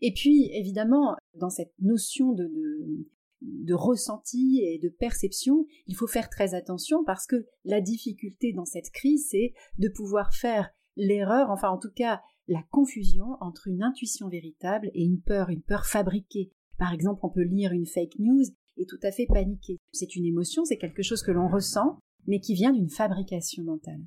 Et 0.00 0.12
puis, 0.14 0.50
évidemment, 0.54 1.16
dans 1.34 1.50
cette 1.50 1.74
notion 1.78 2.32
de, 2.32 2.50
de 3.42 3.74
ressenti 3.74 4.60
et 4.62 4.78
de 4.78 4.88
perception, 4.88 5.66
il 5.86 5.94
faut 5.94 6.06
faire 6.06 6.30
très 6.30 6.54
attention 6.54 7.04
parce 7.04 7.26
que 7.26 7.46
la 7.64 7.80
difficulté 7.80 8.52
dans 8.52 8.64
cette 8.64 8.90
crise, 8.90 9.28
c'est 9.30 9.52
de 9.78 9.88
pouvoir 9.88 10.34
faire 10.34 10.70
l'erreur, 10.96 11.50
enfin 11.50 11.68
en 11.68 11.78
tout 11.78 11.92
cas 11.94 12.20
la 12.48 12.62
confusion 12.70 13.36
entre 13.40 13.68
une 13.68 13.82
intuition 13.82 14.28
véritable 14.28 14.90
et 14.92 15.04
une 15.04 15.20
peur, 15.20 15.50
une 15.50 15.62
peur 15.62 15.86
fabriquée. 15.86 16.50
Par 16.78 16.92
exemple, 16.92 17.20
on 17.22 17.30
peut 17.30 17.44
lire 17.44 17.72
une 17.72 17.86
fake 17.86 18.18
news 18.18 18.44
et 18.76 18.86
tout 18.86 18.98
à 19.02 19.12
fait 19.12 19.26
paniquer. 19.26 19.78
C'est 19.92 20.16
une 20.16 20.26
émotion, 20.26 20.64
c'est 20.64 20.78
quelque 20.78 21.02
chose 21.02 21.22
que 21.22 21.30
l'on 21.30 21.48
ressent, 21.48 21.98
mais 22.26 22.40
qui 22.40 22.54
vient 22.54 22.72
d'une 22.72 22.90
fabrication 22.90 23.64
mentale. 23.64 24.02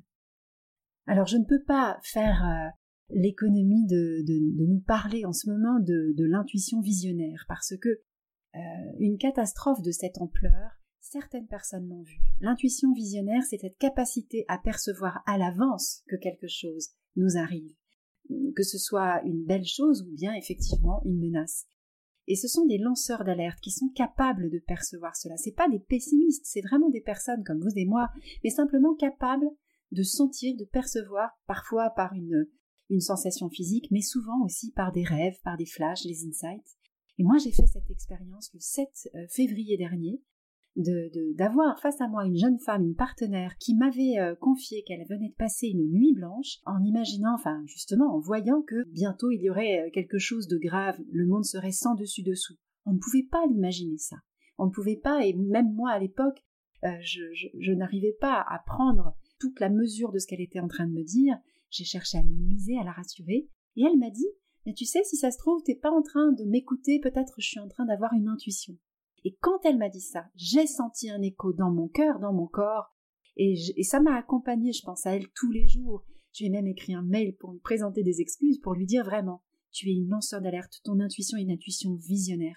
Alors 1.06 1.26
je 1.26 1.36
ne 1.36 1.44
peux 1.44 1.62
pas 1.62 1.98
faire 2.02 2.44
euh, 2.44 2.70
l'économie 3.10 3.86
de, 3.86 4.24
nous 4.66 4.80
parler 4.80 5.24
en 5.24 5.32
ce 5.32 5.48
moment 5.50 5.78
de, 5.80 6.24
l'intuition 6.24 6.80
visionnaire, 6.80 7.44
parce 7.48 7.74
que 7.80 7.88
euh, 7.88 8.58
une 8.98 9.18
catastrophe 9.18 9.82
de 9.82 9.90
cette 9.90 10.18
ampleur, 10.18 10.70
certaines 11.00 11.46
personnes 11.46 11.88
l'ont 11.88 12.02
vu. 12.02 12.18
L'intuition 12.40 12.92
visionnaire, 12.92 13.42
c'est 13.48 13.58
cette 13.58 13.78
capacité 13.78 14.44
à 14.48 14.58
percevoir 14.58 15.22
à 15.26 15.38
l'avance 15.38 16.02
que 16.08 16.16
quelque 16.16 16.48
chose 16.48 16.90
nous 17.16 17.36
arrive, 17.36 17.74
que 18.56 18.62
ce 18.62 18.78
soit 18.78 19.22
une 19.24 19.44
belle 19.44 19.66
chose 19.66 20.02
ou 20.02 20.14
bien 20.14 20.34
effectivement 20.34 21.02
une 21.04 21.20
menace. 21.20 21.66
Et 22.26 22.36
ce 22.36 22.48
sont 22.48 22.66
des 22.66 22.78
lanceurs 22.78 23.24
d'alerte 23.24 23.60
qui 23.60 23.70
sont 23.70 23.88
capables 23.88 24.50
de 24.50 24.58
percevoir 24.58 25.14
cela. 25.16 25.36
C'est 25.36 25.54
pas 25.54 25.68
des 25.68 25.78
pessimistes, 25.78 26.46
c'est 26.46 26.62
vraiment 26.62 26.90
des 26.90 27.00
personnes 27.00 27.44
comme 27.44 27.60
vous 27.60 27.76
et 27.76 27.84
moi, 27.84 28.08
mais 28.42 28.50
simplement 28.50 28.94
capables 28.94 29.48
de 29.92 30.02
sentir, 30.02 30.56
de 30.56 30.64
percevoir, 30.64 31.30
parfois 31.46 31.90
par 31.90 32.14
une, 32.14 32.48
une 32.90 33.00
sensation 33.00 33.48
physique, 33.48 33.90
mais 33.90 34.00
souvent 34.00 34.42
aussi 34.44 34.72
par 34.72 34.92
des 34.92 35.04
rêves, 35.04 35.38
par 35.44 35.56
des 35.56 35.66
flashs, 35.66 36.04
des 36.04 36.26
insights. 36.26 36.76
Et 37.18 37.24
moi, 37.24 37.36
j'ai 37.38 37.52
fait 37.52 37.66
cette 37.66 37.90
expérience 37.90 38.50
le 38.54 38.60
7 38.60 38.88
euh, 39.14 39.26
février 39.28 39.76
dernier, 39.76 40.20
d'avoir 40.76 41.78
face 41.80 42.00
à 42.00 42.08
moi 42.08 42.24
une 42.26 42.36
jeune 42.36 42.58
femme, 42.58 42.84
une 42.84 42.96
partenaire, 42.96 43.56
qui 43.58 43.74
m'avait 43.74 44.18
euh, 44.18 44.34
confié 44.34 44.82
qu'elle 44.82 45.06
venait 45.08 45.28
de 45.28 45.34
passer 45.34 45.68
une 45.68 45.88
nuit 45.90 46.14
blanche, 46.14 46.58
en 46.66 46.82
imaginant, 46.82 47.34
enfin 47.34 47.62
justement, 47.66 48.14
en 48.14 48.20
voyant 48.20 48.62
que 48.62 48.84
bientôt 48.88 49.30
il 49.30 49.42
y 49.42 49.50
aurait 49.50 49.80
euh, 49.80 49.90
quelque 49.92 50.18
chose 50.18 50.48
de 50.48 50.58
grave, 50.58 50.98
le 51.12 51.26
monde 51.26 51.44
serait 51.44 51.72
sans 51.72 51.94
dessus 51.94 52.22
dessous. 52.22 52.56
On 52.86 52.92
ne 52.92 52.98
pouvait 52.98 53.26
pas 53.30 53.46
l'imaginer 53.46 53.98
ça. 53.98 54.16
On 54.58 54.66
ne 54.66 54.72
pouvait 54.72 55.00
pas, 55.02 55.24
et 55.24 55.34
même 55.34 55.72
moi 55.72 55.90
à 55.90 55.98
l'époque, 55.98 56.44
je, 57.00 57.22
je 57.58 57.72
n'arrivais 57.72 58.14
pas 58.20 58.44
à 58.46 58.58
prendre 58.66 59.16
toute 59.38 59.58
la 59.58 59.70
mesure 59.70 60.12
de 60.12 60.18
ce 60.18 60.26
qu'elle 60.26 60.42
était 60.42 60.60
en 60.60 60.68
train 60.68 60.86
de 60.86 60.92
me 60.92 61.02
dire. 61.02 61.36
J'ai 61.70 61.84
cherché 61.84 62.18
à 62.18 62.22
minimiser, 62.22 62.78
à 62.78 62.84
la 62.84 62.92
rassurer, 62.92 63.48
et 63.76 63.82
elle 63.82 63.98
m'a 63.98 64.10
dit 64.10 64.28
Mais 64.66 64.74
tu 64.74 64.84
sais, 64.84 65.02
si 65.04 65.16
ça 65.16 65.30
se 65.30 65.38
trouve, 65.38 65.62
t'es 65.62 65.74
pas 65.74 65.90
en 65.90 66.02
train 66.02 66.32
de 66.32 66.44
m'écouter, 66.44 67.00
peut-être 67.00 67.34
je 67.38 67.48
suis 67.48 67.60
en 67.60 67.68
train 67.68 67.84
d'avoir 67.84 68.12
une 68.12 68.28
intuition. 68.28 68.76
Et 69.24 69.36
quand 69.40 69.64
elle 69.64 69.78
m'a 69.78 69.88
dit 69.88 70.00
ça, 70.00 70.26
j'ai 70.34 70.66
senti 70.66 71.10
un 71.10 71.22
écho 71.22 71.52
dans 71.52 71.70
mon 71.70 71.88
cœur, 71.88 72.18
dans 72.20 72.32
mon 72.32 72.46
corps, 72.46 72.94
et, 73.36 73.82
ça 73.82 74.00
m'a 74.00 74.16
accompagnée, 74.16 74.72
je 74.72 74.82
pense 74.82 75.06
à 75.06 75.16
elle 75.16 75.28
tous 75.34 75.50
les 75.50 75.66
jours. 75.66 76.04
Je 76.32 76.44
lui 76.44 76.46
ai 76.46 76.50
même 76.50 76.66
écrit 76.66 76.94
un 76.94 77.02
mail 77.02 77.36
pour 77.36 77.52
lui 77.52 77.60
présenter 77.60 78.02
des 78.02 78.20
excuses, 78.20 78.60
pour 78.60 78.74
lui 78.74 78.86
dire 78.86 79.04
vraiment 79.04 79.42
Tu 79.72 79.88
es 79.88 79.94
une 79.94 80.08
lanceur 80.08 80.40
d'alerte, 80.40 80.80
ton 80.84 81.00
intuition 81.00 81.38
est 81.38 81.42
une 81.42 81.52
intuition 81.52 81.94
visionnaire. 81.94 82.56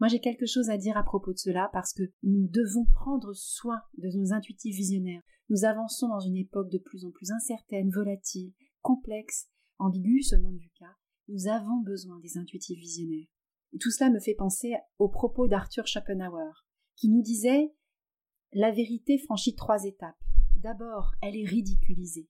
Moi, 0.00 0.08
j'ai 0.08 0.20
quelque 0.20 0.46
chose 0.46 0.70
à 0.70 0.78
dire 0.78 0.96
à 0.96 1.04
propos 1.04 1.32
de 1.32 1.38
cela 1.38 1.70
parce 1.72 1.92
que 1.92 2.02
nous 2.22 2.48
devons 2.48 2.84
prendre 2.86 3.32
soin 3.34 3.80
de 3.98 4.08
nos 4.16 4.32
intuitifs 4.32 4.76
visionnaires. 4.76 5.22
Nous 5.48 5.64
avançons 5.64 6.08
dans 6.08 6.20
une 6.20 6.36
époque 6.36 6.70
de 6.70 6.78
plus 6.78 7.04
en 7.04 7.10
plus 7.10 7.30
incertaine, 7.30 7.90
volatile, 7.90 8.52
complexe, 8.80 9.48
ambiguë 9.78 10.22
selon 10.22 10.50
du 10.52 10.70
cas. 10.78 10.96
Nous 11.28 11.46
avons 11.46 11.82
besoin 11.82 12.18
des 12.20 12.36
intuitifs 12.36 12.78
visionnaires. 12.78 13.28
Tout 13.80 13.90
cela 13.90 14.10
me 14.10 14.20
fait 14.20 14.34
penser 14.34 14.74
aux 14.98 15.08
propos 15.08 15.48
d'Arthur 15.48 15.86
Schopenhauer, 15.86 16.66
qui 16.96 17.08
nous 17.08 17.22
disait 17.22 17.72
La 18.52 18.70
vérité 18.70 19.18
franchit 19.18 19.54
trois 19.54 19.84
étapes. 19.84 20.16
D'abord, 20.56 21.12
elle 21.22 21.36
est 21.36 21.46
ridiculisée, 21.46 22.28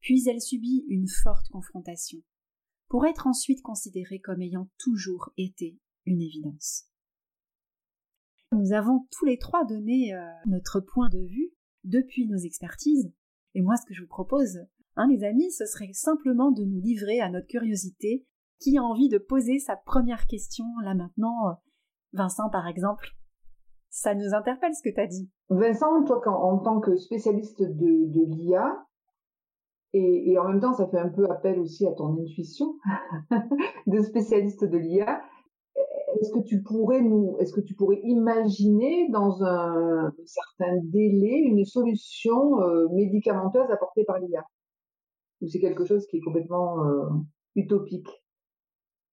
puis 0.00 0.26
elle 0.28 0.40
subit 0.40 0.84
une 0.88 1.08
forte 1.08 1.48
confrontation, 1.48 2.18
pour 2.88 3.06
être 3.06 3.26
ensuite 3.26 3.62
considérée 3.62 4.20
comme 4.20 4.42
ayant 4.42 4.68
toujours 4.78 5.30
été 5.36 5.78
une 6.06 6.22
évidence. 6.22 6.86
Nous 8.52 8.72
avons 8.72 9.06
tous 9.12 9.26
les 9.26 9.38
trois 9.38 9.64
donné 9.64 10.12
euh, 10.12 10.26
notre 10.46 10.80
point 10.80 11.08
de 11.08 11.20
vue 11.20 11.52
depuis 11.84 12.26
nos 12.26 12.38
expertises. 12.38 13.12
Et 13.54 13.62
moi, 13.62 13.76
ce 13.76 13.86
que 13.86 13.94
je 13.94 14.02
vous 14.02 14.08
propose, 14.08 14.58
hein, 14.96 15.06
les 15.08 15.22
amis, 15.24 15.52
ce 15.52 15.66
serait 15.66 15.92
simplement 15.92 16.50
de 16.50 16.64
nous 16.64 16.80
livrer 16.80 17.20
à 17.20 17.30
notre 17.30 17.46
curiosité. 17.46 18.26
Qui 18.60 18.78
a 18.78 18.82
envie 18.82 19.08
de 19.08 19.18
poser 19.18 19.58
sa 19.58 19.76
première 19.76 20.26
question 20.26 20.64
là 20.84 20.94
maintenant 20.94 21.48
euh, 21.48 21.52
Vincent, 22.12 22.50
par 22.50 22.66
exemple, 22.66 23.08
ça 23.88 24.14
nous 24.14 24.34
interpelle 24.34 24.74
ce 24.74 24.82
que 24.82 24.92
tu 24.92 25.00
as 25.00 25.06
dit. 25.06 25.30
Vincent, 25.48 26.04
toi, 26.04 26.20
en 26.26 26.58
tant 26.58 26.80
que 26.80 26.96
spécialiste 26.96 27.62
de, 27.62 28.24
l'IA, 28.26 28.84
et, 29.92 30.32
et, 30.32 30.38
en 30.38 30.48
même 30.48 30.60
temps, 30.60 30.74
ça 30.74 30.88
fait 30.88 30.98
un 30.98 31.08
peu 31.08 31.30
appel 31.30 31.58
aussi 31.60 31.86
à 31.86 31.92
ton 31.92 32.20
intuition 32.20 32.74
de 33.86 34.00
spécialiste 34.02 34.64
de 34.64 34.76
l'IA 34.76 35.20
est-ce 36.20 36.32
que 36.32 36.40
tu 36.40 36.62
pourrais 36.62 37.02
nous, 37.02 37.36
est-ce 37.38 37.52
que 37.52 37.60
tu 37.60 37.74
pourrais 37.74 38.00
imaginer 38.02 39.08
dans 39.10 39.42
un, 39.42 40.12
certain 40.24 40.76
délai 40.84 41.38
une 41.44 41.64
solution 41.64 42.60
euh, 42.60 42.88
médicamenteuse 42.92 43.70
apportée 43.70 44.04
par 44.04 44.18
l'IA 44.18 44.44
Ou 45.40 45.48
c'est 45.48 45.60
quelque 45.60 45.84
chose 45.84 46.06
qui 46.06 46.18
est 46.18 46.20
complètement 46.20 46.84
euh, 46.84 47.08
utopique? 47.54 48.08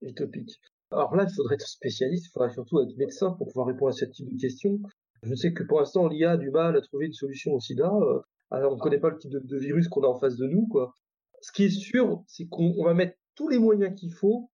Utopique. 0.02 0.60
Alors 0.92 1.16
là, 1.16 1.26
il 1.30 1.34
faudrait 1.34 1.56
être 1.56 1.68
spécialiste, 1.68 2.28
il 2.28 2.32
faudrait 2.32 2.54
surtout 2.54 2.80
être 2.82 2.96
médecin 2.98 3.32
pour 3.32 3.48
pouvoir 3.48 3.68
répondre 3.68 3.90
à 3.90 3.94
ce 3.94 4.06
type 4.06 4.32
de 4.32 4.40
questions. 4.40 4.80
Je 5.24 5.36
sais 5.36 5.52
que 5.54 5.64
pour 5.64 5.80
l'instant, 5.80 6.08
l'IA 6.08 6.32
a 6.32 6.38
du 6.38 6.52
mal 6.52 6.78
à 6.78 6.82
trouver 6.82 7.08
une 7.08 7.14
solution 7.14 7.54
au 7.54 7.60
sida. 7.60 7.92
Euh, 7.92 8.20
alors, 8.52 8.74
on 8.74 8.76
ne 8.76 8.82
connaît 8.82 9.00
pas 9.00 9.10
le 9.10 9.18
type 9.18 9.32
de, 9.32 9.40
de 9.40 9.58
virus 9.58 9.88
qu'on 9.90 10.04
a 10.04 10.08
en 10.08 10.20
face 10.20 10.38
de 10.38 10.48
nous, 10.48 10.68
quoi. 10.68 10.94
Ce 11.42 11.52
qui 11.52 11.66
est 11.66 11.70
sûr, 11.70 12.24
c'est 12.28 12.48
qu'on 12.48 12.84
va 12.84 12.94
mettre 12.94 13.18
tous 13.36 13.50
les 13.50 13.60
moyens 13.60 14.00
qu'il 14.00 14.14
faut 14.14 14.50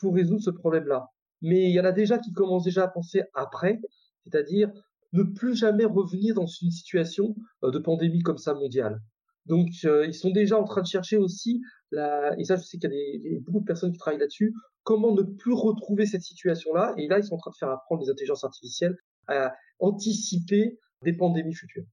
pour 0.00 0.14
résoudre 0.14 0.42
ce 0.42 0.50
problème-là 0.50 1.08
mais 1.42 1.70
il 1.70 1.72
y 1.72 1.80
en 1.80 1.84
a 1.84 1.92
déjà 1.92 2.18
qui 2.18 2.32
commencent 2.32 2.64
déjà 2.64 2.84
à 2.84 2.88
penser 2.88 3.22
après, 3.34 3.80
c'est-à-dire 4.24 4.70
ne 5.12 5.22
plus 5.22 5.54
jamais 5.54 5.84
revenir 5.84 6.34
dans 6.34 6.46
une 6.46 6.70
situation 6.70 7.34
euh, 7.64 7.70
de 7.70 7.78
pandémie 7.78 8.22
comme 8.22 8.38
ça 8.38 8.54
mondiale. 8.54 9.00
Donc 9.46 9.68
euh, 9.84 10.04
ils 10.06 10.14
sont 10.14 10.30
déjà 10.30 10.58
en 10.58 10.64
train 10.64 10.82
de 10.82 10.86
chercher 10.86 11.16
aussi, 11.16 11.62
la... 11.90 12.38
et 12.38 12.44
ça 12.44 12.56
je 12.56 12.62
sais 12.62 12.78
qu'il 12.78 12.92
y 12.92 13.36
a 13.36 13.40
beaucoup 13.40 13.60
de 13.60 13.64
personnes 13.64 13.92
qui 13.92 13.98
travaillent 13.98 14.20
là-dessus, 14.20 14.54
comment 14.88 15.12
ne 15.12 15.22
plus 15.22 15.52
retrouver 15.52 16.06
cette 16.06 16.22
situation-là, 16.22 16.94
et 16.96 17.08
là 17.08 17.18
ils 17.18 17.24
sont 17.24 17.34
en 17.34 17.38
train 17.38 17.50
de 17.50 17.56
faire 17.56 17.70
apprendre 17.70 18.00
les 18.02 18.10
intelligences 18.10 18.44
artificielles 18.44 18.96
à 19.26 19.54
anticiper 19.80 20.78
des 21.02 21.12
pandémies 21.12 21.54
futures. 21.54 21.84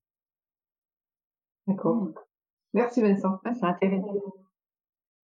D'accord. 1.68 2.08
Merci 2.74 3.02
Vincent. 3.02 3.40
c'est 3.44 3.66
intéressant. 3.66 4.14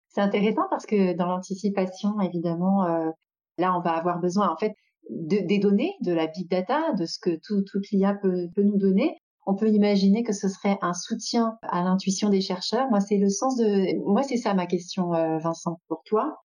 C'est 0.09 0.21
intéressant 0.21 0.67
parce 0.69 0.85
que 0.85 1.15
dans 1.17 1.27
l'anticipation, 1.27 2.21
évidemment, 2.21 2.85
euh, 2.85 3.11
Là, 3.59 3.77
on 3.77 3.81
va 3.81 3.93
avoir 3.93 4.19
besoin 4.19 4.49
en 4.49 4.57
fait 4.57 4.75
des 5.11 5.59
données, 5.59 5.93
de 6.01 6.13
la 6.13 6.27
big 6.27 6.49
data, 6.49 6.93
de 6.95 7.05
ce 7.05 7.19
que 7.21 7.39
tout, 7.47 7.63
toute 7.63 7.91
l'IA 7.91 8.15
peut, 8.15 8.49
peut 8.55 8.63
nous 8.63 8.79
donner. 8.79 9.17
On 9.47 9.55
peut 9.55 9.69
imaginer 9.69 10.23
que 10.23 10.33
ce 10.33 10.49
serait 10.49 10.79
un 10.81 10.95
soutien 10.95 11.59
à 11.63 11.83
l'intuition 11.83 12.31
des 12.31 12.41
chercheurs. 12.41 12.89
Moi, 12.89 13.01
c'est 13.01 13.19
le 13.19 13.29
sens 13.29 13.57
de, 13.57 13.97
moi, 14.11 14.23
c'est 14.23 14.39
ça 14.39 14.55
ma 14.55 14.67
question, 14.67 15.13
euh, 15.15 15.39
Vincent, 15.39 15.79
pour 15.89 16.03
toi. 16.05 16.44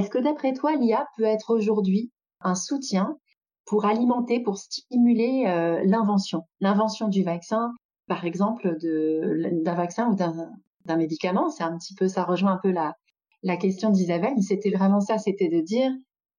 Est-ce 0.00 0.08
que 0.08 0.18
d'après 0.18 0.54
toi, 0.54 0.76
l'IA 0.76 1.06
peut 1.18 1.24
être 1.24 1.54
aujourd'hui 1.54 2.10
un 2.40 2.54
soutien 2.54 3.18
pour 3.66 3.84
alimenter, 3.84 4.40
pour 4.40 4.56
stimuler 4.56 5.44
euh, 5.46 5.82
l'invention, 5.84 6.44
l'invention 6.60 7.08
du 7.08 7.22
vaccin, 7.22 7.70
par 8.06 8.24
exemple, 8.24 8.78
d'un 8.80 9.74
vaccin 9.74 10.10
ou 10.10 10.14
d'un 10.14 10.96
médicament. 10.96 11.50
C'est 11.50 11.64
un 11.64 11.76
petit 11.76 11.94
peu, 11.94 12.08
ça 12.08 12.24
rejoint 12.24 12.52
un 12.52 12.60
peu 12.62 12.70
la, 12.70 12.94
la 13.42 13.58
question 13.58 13.90
d'Isabelle. 13.90 14.42
C'était 14.42 14.70
vraiment 14.70 15.00
ça, 15.00 15.18
c'était 15.18 15.50
de 15.50 15.60
dire 15.60 15.92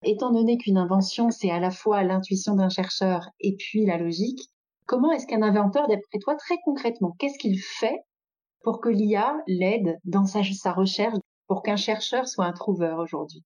Étant 0.03 0.31
donné 0.31 0.57
qu'une 0.57 0.79
invention, 0.79 1.29
c'est 1.29 1.51
à 1.51 1.59
la 1.59 1.69
fois 1.69 2.01
l'intuition 2.01 2.55
d'un 2.55 2.69
chercheur 2.69 3.29
et 3.39 3.55
puis 3.55 3.85
la 3.85 3.99
logique, 3.99 4.41
comment 4.87 5.11
est-ce 5.11 5.27
qu'un 5.27 5.43
inventeur, 5.43 5.87
d'après 5.87 6.17
toi, 6.19 6.33
très 6.33 6.57
concrètement, 6.65 7.15
qu'est-ce 7.19 7.37
qu'il 7.37 7.59
fait 7.59 7.99
pour 8.63 8.81
que 8.81 8.89
l'IA 8.89 9.37
l'aide 9.45 9.99
dans 10.03 10.25
sa, 10.25 10.41
recherche, 10.71 11.19
pour 11.45 11.61
qu'un 11.61 11.75
chercheur 11.75 12.27
soit 12.27 12.45
un 12.45 12.53
trouveur 12.53 12.97
aujourd'hui? 12.97 13.43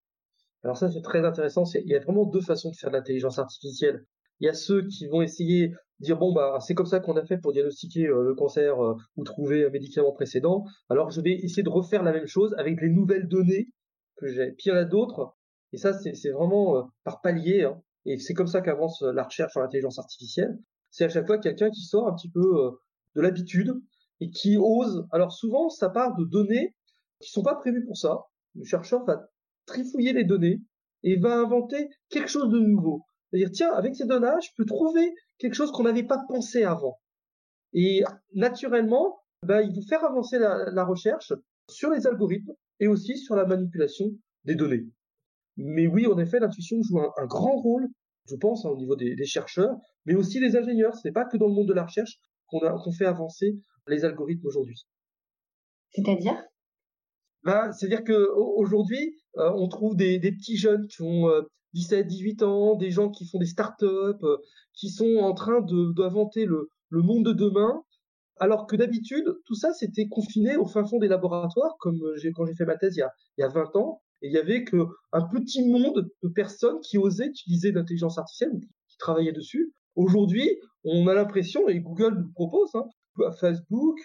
Alors 0.65 0.77
ça, 0.77 0.89
c'est 0.89 1.03
très 1.03 1.24
intéressant. 1.24 1.63
Il 1.75 1.88
y 1.88 1.95
a 1.95 2.00
vraiment 2.00 2.25
deux 2.25 2.41
façons 2.41 2.72
de 2.72 2.75
faire 2.75 2.89
de 2.89 2.95
l'intelligence 2.95 3.38
artificielle. 3.38 4.03
Il 4.39 4.48
y 4.48 4.50
a 4.50 4.53
ceux 4.55 4.88
qui 4.88 5.05
vont 5.05 5.22
essayer 5.22 5.67
de 5.67 5.75
dire 6.00 6.17
bon 6.17 6.34
bah 6.34 6.57
c'est 6.60 6.74
comme 6.74 6.88
ça 6.88 7.00
qu'on 7.00 7.15
a 7.17 7.24
fait 7.24 7.38
pour 7.38 7.53
diagnostiquer 7.53 8.07
euh, 8.07 8.24
le 8.24 8.34
cancer 8.34 8.84
euh, 8.84 8.95
ou 9.15 9.24
trouver 9.24 9.67
un 9.67 9.69
médicament 9.69 10.12
précédent. 10.12 10.65
Alors 10.89 11.12
je 11.12 11.22
vais 11.22 11.34
essayer 11.34 11.62
de 11.62 11.69
refaire 11.69 12.01
la 12.01 12.12
même 12.12 12.25
chose 12.25 12.55
avec 12.57 12.81
les 12.81 12.89
nouvelles 12.89 13.27
données 13.27 13.69
que 14.15 14.27
j'ai. 14.27 14.53
Puis 14.53 14.72
il 14.72 14.89
d'autres 14.89 15.36
et 15.72 15.77
ça, 15.77 15.93
c'est 15.93 16.31
vraiment 16.31 16.77
euh, 16.77 16.81
par 17.03 17.22
palier. 17.22 17.65
Hein. 17.65 17.79
Et 18.05 18.17
c'est 18.17 18.34
comme 18.34 18.48
ça 18.48 18.62
qu'avance 18.62 19.03
la 19.03 19.24
recherche 19.24 19.51
sur 19.51 19.62
l'intelligence 19.62 20.00
artificielle. 20.00 20.57
C'est 20.89 21.05
à 21.05 21.10
chaque 21.10 21.27
fois 21.27 21.38
quelqu'un 21.38 21.69
qui 21.69 21.81
sort 21.81 22.07
un 22.07 22.15
petit 22.15 22.31
peu 22.31 22.72
de 23.15 23.22
l'habitude 23.22 23.72
et 24.19 24.31
qui 24.31 24.57
ose. 24.57 25.05
Alors 25.12 25.31
souvent, 25.31 25.69
ça 25.69 25.89
part 25.89 26.15
de 26.15 26.25
données 26.25 26.74
qui 27.19 27.29
sont 27.29 27.43
pas 27.43 27.55
prévues 27.55 27.86
pour 27.86 27.98
ça. 27.98 28.24
Le 28.55 28.63
chercheur 28.63 29.05
va 29.05 29.27
trifouiller 29.65 30.13
les 30.13 30.24
données 30.24 30.62
et 31.03 31.17
va 31.17 31.38
inventer 31.38 31.89
quelque 32.10 32.29
chose 32.29 32.50
de 32.50 32.60
nouveau. 32.60 33.03
C'est-à-dire, 33.29 33.51
tiens, 33.51 33.74
avec 33.74 33.95
ces 33.95 34.05
données, 34.05 34.27
je 34.41 34.50
peux 34.57 34.65
trouver 34.65 35.13
quelque 35.38 35.53
chose 35.53 35.72
qu'on 35.72 35.84
n'avait 35.84 36.03
pas 36.03 36.24
pensé 36.27 36.63
avant. 36.63 37.00
Et 37.74 38.03
naturellement, 38.34 39.19
ben, 39.43 39.62
il 39.62 39.75
faut 39.75 39.88
faire 39.88 40.03
avancer 40.03 40.39
la, 40.39 40.86
recherche 40.86 41.34
sur 41.69 41.91
les 41.91 42.07
algorithmes 42.07 42.53
et 42.79 42.88
aussi 42.88 43.17
sur 43.17 43.36
la 43.36 43.45
manipulation 43.45 44.05
des 44.45 44.55
données. 44.55 44.86
Mais 45.57 45.88
oui, 45.88 46.07
en 46.07 46.17
effet, 46.17 46.39
l'intuition 46.39 46.81
joue 46.81 47.00
un, 47.00 47.25
grand 47.25 47.57
rôle, 47.57 47.88
je 48.29 48.36
pense, 48.36 48.65
hein, 48.65 48.69
au 48.69 48.77
niveau 48.77 48.95
des, 48.95 49.25
chercheurs, 49.25 49.75
mais 50.05 50.15
aussi 50.15 50.39
des 50.39 50.55
ingénieurs. 50.55 50.95
Ce 50.95 51.07
n'est 51.07 51.12
pas 51.12 51.25
que 51.25 51.38
dans 51.38 51.48
le 51.48 51.53
monde 51.53 51.67
de 51.67 51.74
la 51.74 51.84
recherche 51.84 52.19
qu'on 52.48 52.91
fait 52.91 53.05
avancer 53.05 53.60
les 53.88 54.05
algorithmes 54.05 54.48
aujourd'hui. 54.48 54.86
C'est-à-dire? 55.91 56.41
Ben, 57.45 57.71
C'est-à-dire 57.71 58.03
qu'aujourd'hui, 58.03 59.15
euh, 59.37 59.51
on 59.55 59.67
trouve 59.67 59.95
des, 59.95 60.19
petits 60.19 60.57
jeunes 60.57 60.87
qui 60.87 61.01
ont 61.01 61.29
17, 61.73 62.05
euh, 62.05 62.07
18 62.07 62.43
ans, 62.43 62.75
des 62.75 62.91
gens 62.91 63.09
qui 63.09 63.25
font 63.25 63.39
des 63.39 63.45
startups, 63.45 63.85
euh, 63.85 64.37
qui 64.73 64.89
sont 64.89 65.17
en 65.17 65.33
train 65.33 65.61
d'inventer 65.61 66.45
le, 66.45 66.69
le 66.89 67.01
monde 67.01 67.25
de 67.25 67.33
demain, 67.33 67.83
alors 68.37 68.67
que 68.67 68.75
d'habitude, 68.75 69.25
tout 69.45 69.55
ça, 69.55 69.73
c'était 69.73 70.07
confiné 70.07 70.57
au 70.57 70.65
fin 70.65 70.85
fond 70.85 70.99
des 70.99 71.07
laboratoires, 71.07 71.75
comme 71.79 71.99
quand 72.35 72.45
j'ai 72.45 72.55
fait 72.55 72.65
ma 72.65 72.77
thèse 72.77 72.95
il 72.97 72.99
y, 72.99 73.03
a, 73.03 73.11
il 73.37 73.41
y 73.41 73.43
a 73.45 73.47
20 73.47 73.75
ans, 73.77 74.01
et 74.21 74.27
il 74.27 74.33
y 74.33 74.37
avait 74.37 74.65
qu'un 74.65 74.87
petit 75.31 75.65
monde 75.65 76.09
de 76.23 76.29
personnes 76.29 76.79
qui 76.81 76.97
osaient 76.97 77.27
utiliser 77.27 77.71
l'intelligence 77.71 78.17
artificielle, 78.17 78.51
qui 78.89 78.97
travaillaient 78.97 79.31
dessus. 79.31 79.71
Aujourd'hui, 79.95 80.49
on 80.83 81.07
a 81.07 81.13
l'impression, 81.13 81.69
et 81.69 81.79
Google 81.79 82.15
nous 82.17 82.31
propose, 82.33 82.71
hein, 82.75 82.85
Facebook, 83.39 83.97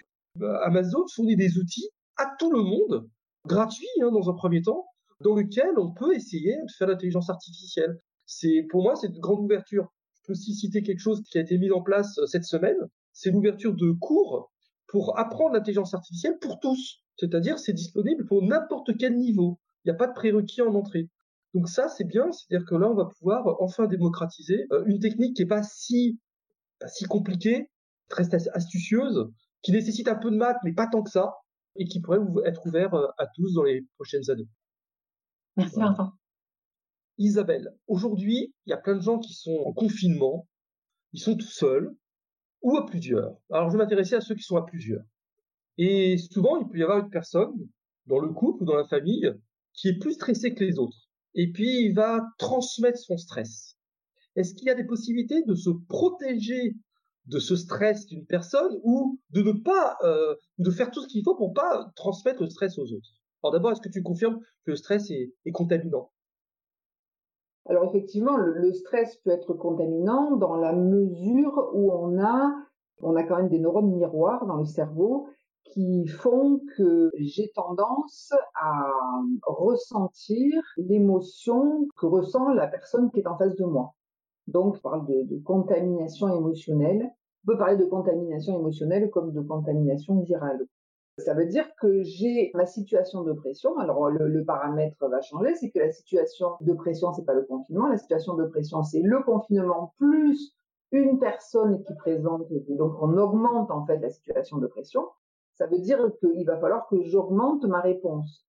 Amazon 0.63 1.05
fournit 1.13 1.35
des 1.35 1.57
outils 1.57 1.89
à 2.15 2.25
tout 2.39 2.51
le 2.51 2.61
monde, 2.61 3.09
gratuits 3.45 3.87
hein, 4.01 4.11
dans 4.11 4.29
un 4.29 4.33
premier 4.33 4.61
temps, 4.61 4.85
dans 5.21 5.35
lequel 5.35 5.77
on 5.77 5.91
peut 5.91 6.15
essayer 6.15 6.55
de 6.55 6.71
faire 6.77 6.87
l'intelligence 6.87 7.29
artificielle. 7.29 7.99
C'est 8.25 8.65
pour 8.69 8.83
moi 8.83 8.95
c'est 8.95 9.07
une 9.07 9.19
grande 9.19 9.41
ouverture. 9.41 9.91
Je 10.13 10.21
peux 10.27 10.33
aussi 10.33 10.53
citer 10.53 10.83
quelque 10.83 10.99
chose 10.99 11.21
qui 11.23 11.37
a 11.37 11.41
été 11.41 11.57
mis 11.57 11.71
en 11.71 11.81
place 11.81 12.17
euh, 12.19 12.25
cette 12.25 12.45
semaine, 12.45 12.77
c'est 13.13 13.31
l'ouverture 13.31 13.73
de 13.73 13.91
cours 13.91 14.51
pour 14.87 15.17
apprendre 15.17 15.53
l'intelligence 15.53 15.93
artificielle 15.93 16.37
pour 16.39 16.59
tous. 16.59 17.01
C'est-à-dire 17.17 17.59
c'est 17.59 17.73
disponible 17.73 18.25
pour 18.25 18.43
n'importe 18.43 18.97
quel 18.97 19.17
niveau. 19.17 19.59
Il 19.83 19.89
n'y 19.89 19.95
a 19.95 19.97
pas 19.97 20.07
de 20.07 20.13
prérequis 20.13 20.61
en 20.61 20.73
entrée. 20.75 21.09
Donc 21.53 21.67
ça 21.67 21.89
c'est 21.89 22.05
bien, 22.05 22.31
c'est-à-dire 22.31 22.65
que 22.67 22.75
là 22.75 22.89
on 22.89 22.95
va 22.95 23.05
pouvoir 23.05 23.57
enfin 23.59 23.87
démocratiser 23.87 24.67
euh, 24.71 24.83
une 24.85 24.99
technique 24.99 25.35
qui 25.35 25.43
est 25.43 25.47
pas 25.47 25.63
si 25.63 26.19
pas 26.79 26.87
si 26.87 27.05
compliquée, 27.05 27.69
très 28.09 28.33
astucieuse, 28.53 29.27
qui 29.61 29.71
nécessite 29.71 30.07
un 30.07 30.15
peu 30.15 30.31
de 30.31 30.37
maths 30.37 30.57
mais 30.63 30.73
pas 30.73 30.87
tant 30.87 31.03
que 31.03 31.11
ça, 31.11 31.33
et 31.75 31.85
qui 31.85 32.01
pourrait 32.01 32.19
être 32.45 32.65
ouvert 32.65 32.93
euh, 32.93 33.07
à 33.17 33.27
tous 33.35 33.53
dans 33.53 33.63
les 33.63 33.85
prochaines 33.95 34.29
années. 34.29 34.47
Merci 35.57 35.79
Vincent. 35.79 36.11
Isabelle, 37.17 37.75
aujourd'hui, 37.87 38.53
il 38.65 38.71
y 38.71 38.73
a 38.73 38.77
plein 38.77 38.95
de 38.95 39.01
gens 39.01 39.19
qui 39.19 39.33
sont 39.33 39.63
en 39.65 39.73
confinement, 39.73 40.47
ils 41.13 41.19
sont 41.19 41.35
tout 41.35 41.45
seuls 41.45 41.95
ou 42.61 42.77
à 42.77 42.85
plusieurs. 42.85 43.35
Alors 43.51 43.69
je 43.69 43.77
vais 43.77 43.83
m'intéresser 43.83 44.15
à 44.15 44.21
ceux 44.21 44.35
qui 44.35 44.43
sont 44.43 44.57
à 44.57 44.65
plusieurs. 44.65 45.03
Et 45.77 46.17
souvent, 46.17 46.57
il 46.57 46.67
peut 46.67 46.77
y 46.77 46.83
avoir 46.83 46.99
une 46.99 47.09
personne 47.09 47.53
dans 48.05 48.19
le 48.19 48.29
couple 48.29 48.63
ou 48.63 48.65
dans 48.65 48.75
la 48.75 48.87
famille 48.87 49.31
qui 49.73 49.89
est 49.89 49.99
plus 49.99 50.13
stressée 50.13 50.53
que 50.53 50.63
les 50.63 50.79
autres. 50.79 51.09
Et 51.33 51.51
puis, 51.51 51.85
il 51.85 51.93
va 51.93 52.21
transmettre 52.37 52.99
son 52.99 53.17
stress. 53.17 53.77
Est-ce 54.35 54.53
qu'il 54.53 54.67
y 54.67 54.69
a 54.69 54.75
des 54.75 54.83
possibilités 54.85 55.43
de 55.43 55.55
se 55.55 55.69
protéger 55.87 56.75
de 57.25 57.39
ce 57.39 57.55
stress 57.55 58.05
d'une 58.07 58.25
personne 58.25 58.79
ou 58.83 59.19
de 59.29 59.41
ne 59.41 59.51
pas, 59.51 59.97
euh, 60.03 60.35
de 60.57 60.71
faire 60.71 60.91
tout 60.91 61.01
ce 61.01 61.07
qu'il 61.07 61.23
faut 61.23 61.35
pour 61.35 61.53
pas 61.53 61.91
transmettre 61.95 62.41
le 62.41 62.49
stress 62.49 62.77
aux 62.77 62.91
autres. 62.93 63.09
Alors 63.43 63.53
d'abord, 63.53 63.71
est-ce 63.71 63.81
que 63.81 63.89
tu 63.89 64.03
confirmes 64.03 64.39
que 64.65 64.71
le 64.71 64.75
stress 64.75 65.09
est, 65.11 65.33
contaminant? 65.51 66.11
Alors 67.67 67.85
effectivement, 67.85 68.37
le, 68.37 68.73
stress 68.73 69.17
peut 69.17 69.31
être 69.31 69.53
contaminant 69.53 70.35
dans 70.35 70.55
la 70.55 70.73
mesure 70.73 71.69
où 71.73 71.91
on 71.91 72.19
a, 72.19 72.53
on 72.99 73.15
a 73.15 73.23
quand 73.23 73.37
même 73.37 73.49
des 73.49 73.59
neurones 73.59 73.91
miroirs 73.91 74.45
dans 74.45 74.57
le 74.57 74.65
cerveau 74.65 75.27
qui 75.65 76.07
font 76.07 76.59
que 76.75 77.11
j'ai 77.17 77.51
tendance 77.53 78.33
à 78.55 78.91
ressentir 79.43 80.61
l'émotion 80.77 81.87
que 81.97 82.07
ressent 82.07 82.49
la 82.49 82.67
personne 82.67 83.11
qui 83.11 83.19
est 83.19 83.27
en 83.27 83.37
face 83.37 83.55
de 83.55 83.65
moi. 83.65 83.93
Donc, 84.47 84.75
on 84.75 84.79
parle 84.79 85.07
de, 85.07 85.37
contamination 85.43 86.27
émotionnelle. 86.35 87.09
On 87.43 87.51
peut 87.51 87.57
parler 87.57 87.77
de 87.77 87.85
contamination 87.85 88.59
émotionnelle 88.59 89.09
comme 89.09 89.31
de 89.31 89.41
contamination 89.41 90.21
virale. 90.21 90.65
Ça 91.17 91.33
veut 91.33 91.45
dire 91.45 91.65
que 91.79 92.03
j'ai 92.03 92.51
ma 92.53 92.65
situation 92.65 93.23
de 93.23 93.33
pression. 93.33 93.77
Alors 93.77 94.09
le, 94.09 94.43
paramètre 94.45 95.07
va 95.07 95.21
changer, 95.21 95.55
c'est 95.55 95.69
que 95.69 95.79
la 95.79 95.91
situation 95.91 96.51
de 96.61 96.73
pression, 96.73 97.13
c'est 97.13 97.25
pas 97.25 97.33
le 97.33 97.43
confinement. 97.43 97.87
La 97.87 97.97
situation 97.97 98.35
de 98.35 98.45
pression, 98.45 98.83
c'est 98.83 99.01
le 99.01 99.21
confinement 99.23 99.93
plus 99.97 100.55
une 100.91 101.19
personne 101.19 101.83
qui 101.83 101.93
présente. 101.95 102.47
Donc 102.69 102.93
on 103.01 103.17
augmente 103.17 103.71
en 103.71 103.85
fait 103.85 103.97
la 103.97 104.09
situation 104.09 104.57
de 104.57 104.67
pression. 104.67 105.07
Ça 105.55 105.67
veut 105.67 105.79
dire 105.79 105.99
qu'il 106.19 106.45
va 106.45 106.57
falloir 106.59 106.87
que 106.87 107.01
j'augmente 107.03 107.65
ma 107.65 107.81
réponse. 107.81 108.45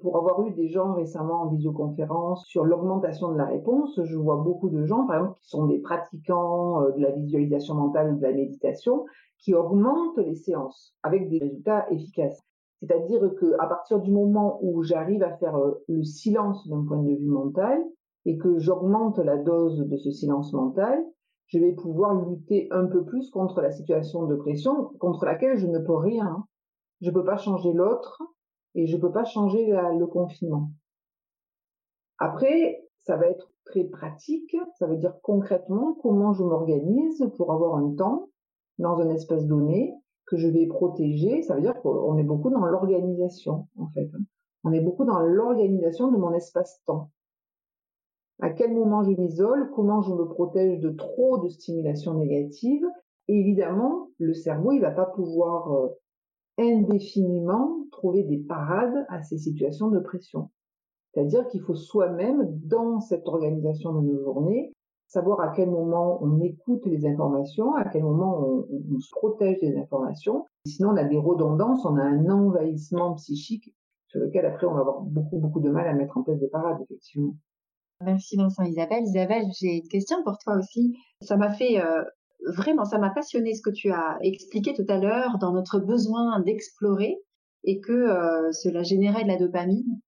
Pour 0.00 0.16
avoir 0.16 0.46
eu 0.46 0.52
des 0.52 0.68
gens 0.68 0.94
récemment 0.94 1.42
en 1.42 1.48
visioconférence 1.48 2.46
sur 2.46 2.64
l'augmentation 2.64 3.32
de 3.32 3.36
la 3.36 3.46
réponse, 3.46 3.98
je 4.04 4.16
vois 4.16 4.36
beaucoup 4.36 4.68
de 4.68 4.84
gens, 4.84 5.04
par 5.06 5.16
exemple, 5.16 5.38
qui 5.40 5.48
sont 5.48 5.66
des 5.66 5.80
pratiquants 5.80 6.82
euh, 6.82 6.92
de 6.92 7.00
la 7.00 7.10
visualisation 7.10 7.74
mentale 7.74 8.12
ou 8.12 8.16
de 8.16 8.22
la 8.22 8.32
méditation, 8.32 9.06
qui 9.38 9.54
augmentent 9.54 10.18
les 10.18 10.36
séances 10.36 10.94
avec 11.02 11.28
des 11.28 11.38
résultats 11.38 11.90
efficaces. 11.90 12.40
C'est-à-dire 12.80 13.34
que 13.40 13.56
à 13.58 13.66
partir 13.66 13.98
du 13.98 14.12
moment 14.12 14.60
où 14.62 14.84
j'arrive 14.84 15.24
à 15.24 15.36
faire 15.36 15.56
euh, 15.56 15.82
le 15.88 16.04
silence 16.04 16.68
d'un 16.68 16.84
point 16.84 17.02
de 17.02 17.16
vue 17.16 17.26
mental 17.26 17.82
et 18.24 18.38
que 18.38 18.56
j'augmente 18.58 19.18
la 19.18 19.36
dose 19.36 19.80
de 19.80 19.96
ce 19.96 20.12
silence 20.12 20.52
mental, 20.52 21.04
je 21.48 21.58
vais 21.58 21.72
pouvoir 21.72 22.14
lutter 22.14 22.68
un 22.70 22.86
peu 22.86 23.04
plus 23.04 23.30
contre 23.30 23.60
la 23.60 23.72
situation 23.72 24.26
de 24.26 24.36
pression 24.36 24.92
contre 25.00 25.24
laquelle 25.24 25.58
je 25.58 25.66
ne 25.66 25.80
peux 25.80 25.96
rien. 25.96 26.44
Je 27.00 27.10
ne 27.10 27.14
peux 27.14 27.24
pas 27.24 27.36
changer 27.36 27.72
l'autre, 27.72 28.22
et 28.74 28.86
je 28.86 28.96
ne 28.96 29.00
peux 29.00 29.12
pas 29.12 29.24
changer 29.24 29.66
le 29.66 30.06
confinement. 30.06 30.70
Après, 32.18 32.84
ça 33.00 33.16
va 33.16 33.26
être 33.26 33.50
très 33.64 33.84
pratique, 33.84 34.56
ça 34.78 34.86
veut 34.86 34.96
dire 34.96 35.14
concrètement 35.22 35.96
comment 36.02 36.32
je 36.32 36.42
m'organise 36.42 37.30
pour 37.36 37.52
avoir 37.52 37.76
un 37.76 37.94
temps 37.94 38.28
dans 38.78 39.00
un 39.00 39.10
espace 39.10 39.46
donné 39.46 39.94
que 40.26 40.36
je 40.36 40.48
vais 40.48 40.66
protéger. 40.66 41.42
Ça 41.42 41.54
veut 41.54 41.60
dire 41.60 41.80
qu'on 41.80 42.16
est 42.18 42.24
beaucoup 42.24 42.50
dans 42.50 42.64
l'organisation, 42.64 43.66
en 43.78 43.88
fait. 43.88 44.10
On 44.64 44.72
est 44.72 44.80
beaucoup 44.80 45.04
dans 45.04 45.20
l'organisation 45.20 46.10
de 46.10 46.16
mon 46.16 46.32
espace-temps. 46.32 47.10
À 48.40 48.50
quel 48.50 48.72
moment 48.72 49.02
je 49.02 49.10
m'isole, 49.10 49.70
comment 49.74 50.02
je 50.02 50.12
me 50.12 50.26
protège 50.26 50.80
de 50.80 50.90
trop 50.90 51.38
de 51.38 51.48
stimulation 51.48 52.14
négative. 52.14 52.84
évidemment, 53.26 54.08
le 54.18 54.32
cerveau, 54.32 54.72
il 54.72 54.80
va 54.80 54.90
pas 54.90 55.06
pouvoir 55.06 55.72
euh, 55.72 55.88
indéfiniment 56.58 57.84
trouver 57.92 58.24
des 58.24 58.38
parades 58.38 59.06
à 59.08 59.22
ces 59.22 59.38
situations 59.38 59.88
de 59.88 60.00
pression. 60.00 60.50
C'est-à-dire 61.12 61.46
qu'il 61.48 61.62
faut 61.62 61.74
soi-même, 61.74 62.46
dans 62.64 63.00
cette 63.00 63.26
organisation 63.26 63.92
de 63.94 64.06
nos 64.06 64.22
journées, 64.22 64.72
savoir 65.08 65.40
à 65.40 65.48
quel 65.48 65.70
moment 65.70 66.22
on 66.22 66.40
écoute 66.40 66.84
les 66.84 67.06
informations, 67.06 67.74
à 67.74 67.84
quel 67.86 68.02
moment 68.02 68.66
on, 68.70 69.00
se 69.00 69.10
protège 69.10 69.58
des 69.60 69.76
informations. 69.76 70.44
Sinon, 70.66 70.90
on 70.90 70.96
a 70.96 71.04
des 71.04 71.16
redondances, 71.16 71.84
on 71.84 71.96
a 71.96 72.02
un 72.02 72.28
envahissement 72.28 73.14
psychique 73.14 73.74
sur 74.08 74.20
lequel 74.20 74.44
après 74.44 74.66
on 74.66 74.74
va 74.74 74.80
avoir 74.80 75.00
beaucoup, 75.00 75.38
beaucoup 75.38 75.60
de 75.60 75.70
mal 75.70 75.88
à 75.88 75.94
mettre 75.94 76.16
en 76.18 76.22
place 76.22 76.38
des 76.38 76.48
parades, 76.48 76.80
effectivement. 76.82 77.34
Merci 78.04 78.36
Vincent 78.36 78.62
Isabelle. 78.62 79.02
Isabelle, 79.02 79.46
j'ai 79.58 79.78
une 79.78 79.88
question 79.88 80.22
pour 80.22 80.38
toi 80.38 80.56
aussi. 80.56 80.96
Ça 81.20 81.36
m'a 81.36 81.50
fait 81.50 81.80
euh, 81.80 82.04
vraiment, 82.46 82.84
ça 82.84 82.98
m'a 82.98 83.10
passionné 83.10 83.54
ce 83.54 83.62
que 83.62 83.70
tu 83.70 83.90
as 83.90 84.18
expliqué 84.22 84.72
tout 84.74 84.86
à 84.88 84.98
l'heure 84.98 85.38
dans 85.38 85.52
notre 85.52 85.78
besoin 85.78 86.40
d'explorer 86.40 87.18
et 87.64 87.80
que 87.80 87.92
euh, 87.92 88.52
cela 88.52 88.82
générait 88.82 89.24
de 89.24 89.28
la 89.28 89.36
dopamine 89.36 90.00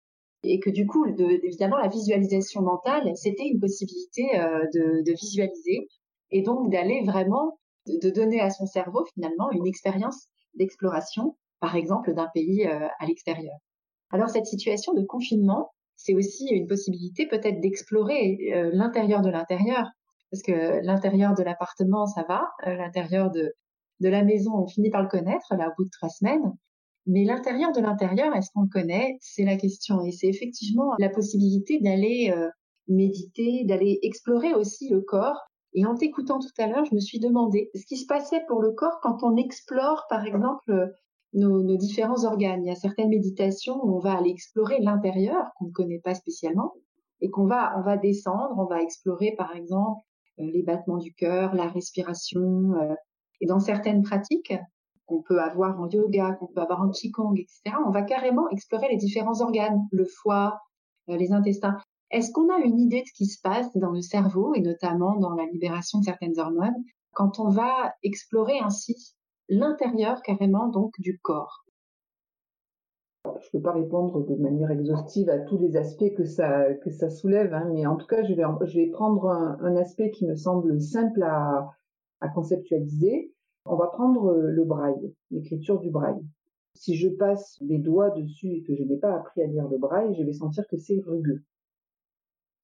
et 0.42 0.58
que 0.60 0.70
du 0.70 0.86
coup, 0.86 1.04
évidemment, 1.06 1.76
la 1.76 1.88
visualisation 1.88 2.62
mentale, 2.62 3.12
c'était 3.14 3.46
une 3.46 3.60
possibilité 3.60 4.38
euh, 4.38 4.64
de, 4.72 5.12
visualiser 5.12 5.88
et 6.30 6.42
donc 6.42 6.70
d'aller 6.70 7.02
vraiment, 7.04 7.58
de, 7.86 8.10
donner 8.10 8.40
à 8.40 8.48
son 8.48 8.66
cerveau 8.66 9.04
finalement 9.12 9.50
une 9.50 9.66
expérience 9.66 10.28
d'exploration, 10.54 11.36
par 11.60 11.76
exemple, 11.76 12.14
d'un 12.14 12.28
pays 12.32 12.66
euh, 12.66 12.88
à 12.98 13.06
l'extérieur. 13.06 13.54
Alors 14.10 14.30
cette 14.30 14.46
situation 14.46 14.94
de 14.94 15.02
confinement, 15.02 15.72
c'est 15.96 16.14
aussi 16.14 16.46
une 16.48 16.66
possibilité 16.66 17.26
peut-être 17.26 17.60
d'explorer 17.60 18.70
l'intérieur 18.72 19.20
de 19.20 19.28
l'intérieur 19.28 19.86
parce 20.30 20.42
que 20.42 20.84
l'intérieur 20.84 21.34
de 21.34 21.42
l'appartement, 21.42 22.06
ça 22.06 22.24
va, 22.28 22.48
euh, 22.66 22.76
l'intérieur 22.76 23.30
de, 23.30 23.52
de 24.00 24.08
la 24.08 24.22
maison, 24.24 24.52
on 24.54 24.66
finit 24.66 24.90
par 24.90 25.02
le 25.02 25.08
connaître, 25.08 25.54
là, 25.56 25.68
au 25.68 25.72
bout 25.76 25.84
de 25.84 25.90
trois 25.90 26.08
semaines. 26.08 26.52
Mais 27.06 27.24
l'intérieur 27.24 27.72
de 27.72 27.80
l'intérieur, 27.80 28.34
est-ce 28.36 28.50
qu'on 28.54 28.62
le 28.62 28.68
connaît? 28.68 29.16
C'est 29.20 29.44
la 29.44 29.56
question. 29.56 30.02
Et 30.02 30.12
c'est 30.12 30.28
effectivement 30.28 30.92
la 30.98 31.08
possibilité 31.08 31.80
d'aller 31.80 32.32
euh, 32.36 32.48
méditer, 32.88 33.64
d'aller 33.64 33.98
explorer 34.02 34.54
aussi 34.54 34.88
le 34.90 35.00
corps. 35.00 35.40
Et 35.72 35.86
en 35.86 35.94
t'écoutant 35.94 36.38
tout 36.38 36.62
à 36.62 36.66
l'heure, 36.66 36.84
je 36.84 36.94
me 36.94 37.00
suis 37.00 37.20
demandé 37.20 37.70
ce 37.74 37.84
qui 37.86 37.96
se 37.96 38.06
passait 38.06 38.42
pour 38.48 38.60
le 38.60 38.72
corps 38.72 39.00
quand 39.02 39.22
on 39.22 39.36
explore, 39.36 40.04
par 40.08 40.24
exemple, 40.26 40.90
nos, 41.32 41.62
nos 41.62 41.76
différents 41.76 42.24
organes. 42.24 42.64
Il 42.64 42.68
y 42.68 42.72
a 42.72 42.76
certaines 42.76 43.08
méditations 43.08 43.78
où 43.84 43.96
on 43.96 44.00
va 44.00 44.18
aller 44.18 44.30
explorer 44.30 44.80
l'intérieur, 44.80 45.46
qu'on 45.56 45.66
ne 45.66 45.72
connaît 45.72 46.00
pas 46.00 46.14
spécialement. 46.14 46.74
et 47.20 47.30
qu'on 47.30 47.46
va, 47.46 47.78
on 47.78 47.82
va 47.82 47.96
descendre, 47.96 48.54
on 48.58 48.66
va 48.66 48.82
explorer 48.82 49.34
par 49.36 49.54
exemple 49.54 50.00
les 50.40 50.62
battements 50.62 50.98
du 50.98 51.12
cœur, 51.14 51.54
la 51.54 51.68
respiration, 51.68 52.74
euh, 52.74 52.94
et 53.40 53.46
dans 53.46 53.60
certaines 53.60 54.02
pratiques 54.02 54.54
qu'on 55.06 55.22
peut 55.22 55.40
avoir 55.40 55.80
en 55.80 55.88
yoga, 55.88 56.32
qu'on 56.32 56.46
peut 56.46 56.60
avoir 56.60 56.82
en 56.82 56.90
qigong, 56.90 57.34
etc., 57.34 57.76
on 57.86 57.90
va 57.90 58.02
carrément 58.02 58.48
explorer 58.50 58.88
les 58.88 58.96
différents 58.96 59.40
organes, 59.40 59.86
le 59.90 60.04
foie, 60.04 60.60
euh, 61.08 61.16
les 61.16 61.32
intestins. 61.32 61.76
Est-ce 62.10 62.32
qu'on 62.32 62.52
a 62.52 62.58
une 62.58 62.78
idée 62.78 63.02
de 63.02 63.06
ce 63.06 63.12
qui 63.12 63.26
se 63.26 63.40
passe 63.40 63.76
dans 63.76 63.90
le 63.90 64.02
cerveau 64.02 64.54
et 64.54 64.60
notamment 64.60 65.16
dans 65.16 65.34
la 65.34 65.46
libération 65.46 66.00
de 66.00 66.04
certaines 66.04 66.38
hormones 66.38 66.84
quand 67.12 67.38
on 67.38 67.48
va 67.48 67.94
explorer 68.02 68.58
ainsi 68.60 69.14
l'intérieur 69.48 70.22
carrément 70.22 70.68
donc 70.68 70.92
du 70.98 71.18
corps? 71.18 71.64
Je 73.24 73.28
ne 73.28 73.50
peux 73.52 73.62
pas 73.62 73.72
répondre 73.72 74.24
de 74.26 74.34
manière 74.36 74.70
exhaustive 74.70 75.28
à 75.28 75.38
tous 75.38 75.58
les 75.58 75.76
aspects 75.76 76.14
que 76.16 76.24
ça, 76.24 77.10
soulève, 77.10 77.52
hein, 77.52 77.68
mais 77.72 77.86
en 77.86 77.96
tout 77.96 78.06
cas, 78.06 78.22
je 78.22 78.34
vais, 78.34 78.86
prendre 78.88 79.28
un, 79.28 79.76
aspect 79.76 80.10
qui 80.10 80.26
me 80.26 80.34
semble 80.34 80.80
simple 80.80 81.22
à, 81.22 81.68
conceptualiser. 82.34 83.32
On 83.64 83.76
va 83.76 83.88
prendre 83.88 84.34
le 84.34 84.64
braille, 84.64 85.14
l'écriture 85.30 85.80
du 85.80 85.90
braille. 85.90 86.22
Si 86.74 86.96
je 86.96 87.08
passe 87.08 87.58
les 87.60 87.78
doigts 87.78 88.10
dessus 88.10 88.48
et 88.48 88.62
que 88.62 88.74
je 88.74 88.84
n'ai 88.84 88.96
pas 88.96 89.14
appris 89.14 89.42
à 89.42 89.46
lire 89.46 89.68
le 89.68 89.78
braille, 89.78 90.14
je 90.14 90.22
vais 90.22 90.32
sentir 90.32 90.66
que 90.68 90.76
c'est 90.76 91.02
rugueux. 91.06 91.42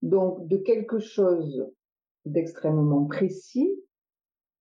Donc, 0.03 0.47
de 0.47 0.57
quelque 0.57 0.99
chose 0.99 1.67
d'extrêmement 2.25 3.05
précis, 3.05 3.71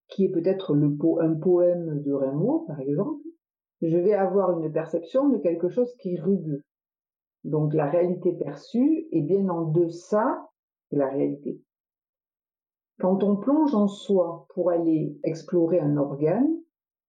qui 0.08 0.25
est 0.25 0.29
peut-être 0.29 0.75
un 0.75 1.34
poème 1.36 2.01
de 2.01 2.12
Rimbaud, 2.12 2.65
par 2.67 2.79
exemple, 2.79 3.23
je 3.82 3.98
vais 3.98 4.14
avoir 4.14 4.60
une 4.60 4.72
perception 4.72 5.30
de 5.30 5.38
quelque 5.38 5.70
chose 5.70 5.94
qui 6.00 6.16
est 6.16 6.22
rugueux. 6.22 6.64
Donc 7.44 7.74
la 7.74 7.90
réalité 7.90 8.34
perçue 8.34 9.08
est 9.12 9.22
bien 9.22 9.48
en 9.50 9.66
deçà 9.66 10.50
de 10.92 10.98
la 10.98 11.10
réalité. 11.10 11.62
Quand 13.00 13.24
on 13.24 13.36
plonge 13.36 13.76
en 13.76 13.88
soi 13.88 14.48
pour 14.54 14.72
aller 14.72 15.18
explorer 15.24 15.80
un 15.80 15.98
organe, 15.98 16.50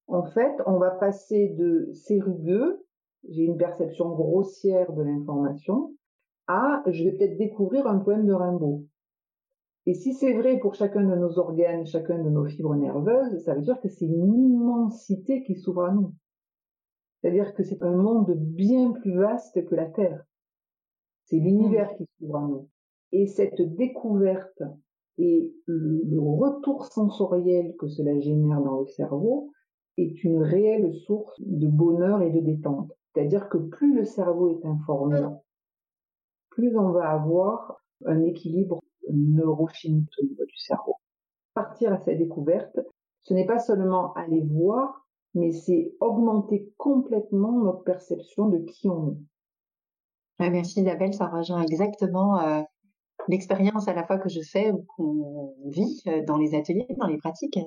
en 0.09 0.25
fait, 0.25 0.55
on 0.67 0.79
va 0.79 0.91
passer 0.91 1.55
de 1.59 1.91
c'est 1.93 2.21
rugueux, 2.21 2.85
j'ai 3.29 3.45
une 3.45 3.57
perception 3.57 4.11
grossière 4.11 4.93
de 4.93 5.03
l'information, 5.03 5.95
à 6.49 6.83
je 6.87 7.05
vais 7.05 7.13
peut-être 7.13 7.39
découvrir 7.39 7.87
un 7.87 7.99
poème 7.99 8.27
de 8.27 8.33
Rimbaud. 8.33 8.85
Et 9.87 9.95
si 9.95 10.15
c'est 10.15 10.33
vrai 10.33 10.59
pour 10.59 10.75
chacun 10.75 11.03
de 11.03 11.15
nos 11.15 11.39
organes, 11.39 11.87
chacun 11.87 12.19
de 12.19 12.29
nos 12.29 12.45
fibres 12.45 12.75
nerveuses, 12.75 13.43
ça 13.45 13.55
veut 13.55 13.63
dire 13.63 13.81
que 13.81 13.89
c'est 13.89 14.05
une 14.05 14.35
immensité 14.35 15.45
qui 15.45 15.55
s'ouvre 15.55 15.85
à 15.85 15.93
nous. 15.93 16.13
C'est-à-dire 17.21 17.55
que 17.55 17.63
c'est 17.63 17.83
un 17.83 17.97
monde 17.97 18.33
bien 18.37 18.93
plus 18.93 19.17
vaste 19.17 19.65
que 19.67 19.75
la 19.75 19.87
Terre. 19.87 20.25
C'est 21.25 21.39
l'univers 21.39 21.95
qui 21.97 22.07
s'ouvre 22.19 22.37
à 22.37 22.43
nous. 22.43 22.69
Et 23.13 23.27
cette 23.27 23.61
découverte 23.61 24.63
et 25.19 25.55
le, 25.67 26.21
retour 26.21 26.87
sensoriel 26.87 27.75
que 27.79 27.89
cela 27.89 28.19
génère 28.21 28.61
dans 28.61 28.81
le 28.81 28.87
cerveau 28.87 29.51
est 29.97 30.23
une 30.25 30.43
réelle 30.43 30.95
source 30.95 31.41
de 31.41 31.67
bonheur 31.67 32.21
et 32.21 32.31
de 32.31 32.41
détente. 32.41 32.93
C'est-à-dire 33.15 33.49
que 33.49 33.57
plus 33.57 33.95
le 33.95 34.05
cerveau 34.05 34.51
est 34.51 34.67
informé, 34.67 35.23
plus 36.51 36.77
on 36.77 36.91
va 36.91 37.11
avoir 37.11 37.83
un 38.05 38.23
équilibre 38.23 38.81
neurochimique 39.11 40.13
au 40.21 40.27
niveau 40.27 40.45
du 40.45 40.57
cerveau. 40.59 40.97
Partir 41.55 41.95
à 41.95 41.99
cette 42.01 42.19
découverte, 42.19 42.79
ce 43.23 43.33
n'est 43.33 43.47
pas 43.47 43.59
seulement 43.59 44.13
aller 44.15 44.43
voir, 44.43 45.06
mais 45.37 45.53
c'est 45.53 45.93
augmenter 46.01 46.73
complètement 46.79 47.53
notre 47.53 47.85
perception 47.85 48.49
de 48.49 48.59
qui 48.59 48.89
on 48.89 49.19
est. 50.41 50.51
merci 50.51 50.81
Isabelle, 50.81 51.13
ça 51.13 51.29
rejoint 51.29 51.61
exactement 51.61 52.41
euh, 52.41 52.63
l'expérience 53.29 53.87
à 53.87 53.93
la 53.93 54.07
fois 54.07 54.17
que 54.19 54.31
je 54.31 54.41
fais 54.41 54.73
ou 54.73 54.87
qu'on 54.97 55.55
vit 55.67 56.01
euh, 56.07 56.25
dans 56.25 56.39
les 56.39 56.55
ateliers, 56.55 56.87
dans 56.99 57.07
les 57.07 57.19
pratiques, 57.19 57.59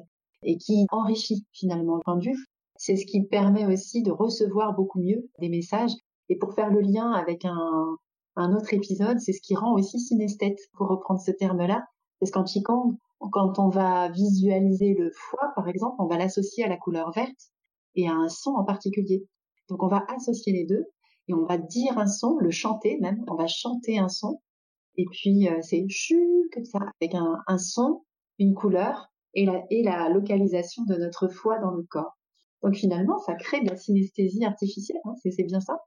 et 0.42 0.58
qui 0.58 0.88
enrichit 0.92 1.46
finalement 1.54 1.96
le 1.98 2.02
point 2.04 2.18
de 2.18 2.26
vue. 2.26 2.46
C'est 2.76 2.96
ce 2.96 3.06
qui 3.06 3.22
permet 3.24 3.68
aussi 3.68 4.02
de 4.02 4.12
recevoir 4.12 4.74
beaucoup 4.74 5.00
mieux 5.00 5.30
des 5.38 5.50
messages. 5.50 5.94
Et 6.30 6.38
pour 6.38 6.56
faire 6.56 6.72
le 6.72 6.82
lien 6.82 7.12
avec 7.12 7.46
un, 7.46 7.98
autre 8.38 8.74
épisode, 8.74 9.20
c'est 9.20 9.34
ce 9.34 9.42
qui 9.42 9.54
rend 9.54 9.74
aussi 9.74 10.00
synesthète, 10.00 10.58
pour 10.74 10.88
reprendre 10.88 11.20
ce 11.20 11.32
terme-là. 11.32 11.84
Parce 12.20 12.32
qu'en 12.32 12.46
Qigong, 12.46 12.96
quand 13.32 13.60
on 13.60 13.70
va 13.70 14.10
visualiser 14.10 14.96
le 14.96 15.12
foie, 15.14 15.52
par 15.56 15.68
exemple, 15.68 15.98
on 16.00 16.08
va 16.08 16.18
l'associer 16.18 16.64
à 16.64 16.70
la 16.70 16.78
couleur 16.78 17.12
verte 17.12 17.52
et 17.96 18.08
à 18.08 18.14
un 18.14 18.30
son 18.30 18.52
en 18.52 18.64
particulier. 18.64 19.28
Donc 19.70 19.84
on 19.84 19.88
va 19.88 20.06
associer 20.10 20.54
les 20.54 20.66
deux 20.66 20.86
et 21.28 21.34
on 21.34 21.46
va 21.46 21.58
dire 21.58 21.98
un 21.98 22.08
son, 22.08 22.38
le 22.40 22.52
chanter 22.52 22.98
même, 23.00 23.24
on 23.30 23.36
va 23.36 23.48
chanter 23.48 23.98
un 23.98 24.10
son 24.10 24.42
et 24.96 25.06
puis 25.06 25.48
euh, 25.48 25.60
c'est 25.62 25.88
chu 25.88 26.50
comme 26.54 26.66
ça 26.66 26.80
avec 27.00 27.16
un, 27.16 27.58
son, 27.58 28.04
une 28.38 28.54
couleur 28.54 29.10
et 29.34 29.46
la, 29.46 30.10
localisation 30.10 30.84
de 30.86 30.96
notre 30.96 31.28
foie 31.28 31.60
dans 31.60 31.72
le 31.72 31.84
corps. 31.84 32.18
Donc 32.64 32.76
finalement, 32.76 33.18
ça 33.20 33.36
crée 33.36 33.62
de 33.62 33.70
la 33.70 33.78
synesthésie 33.78 34.44
artificielle, 34.44 35.00
hein, 35.06 35.14
c'est 35.24 35.44
bien 35.44 35.62
ça? 35.62 35.78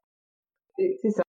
C'est 0.78 1.10
ça. 1.10 1.22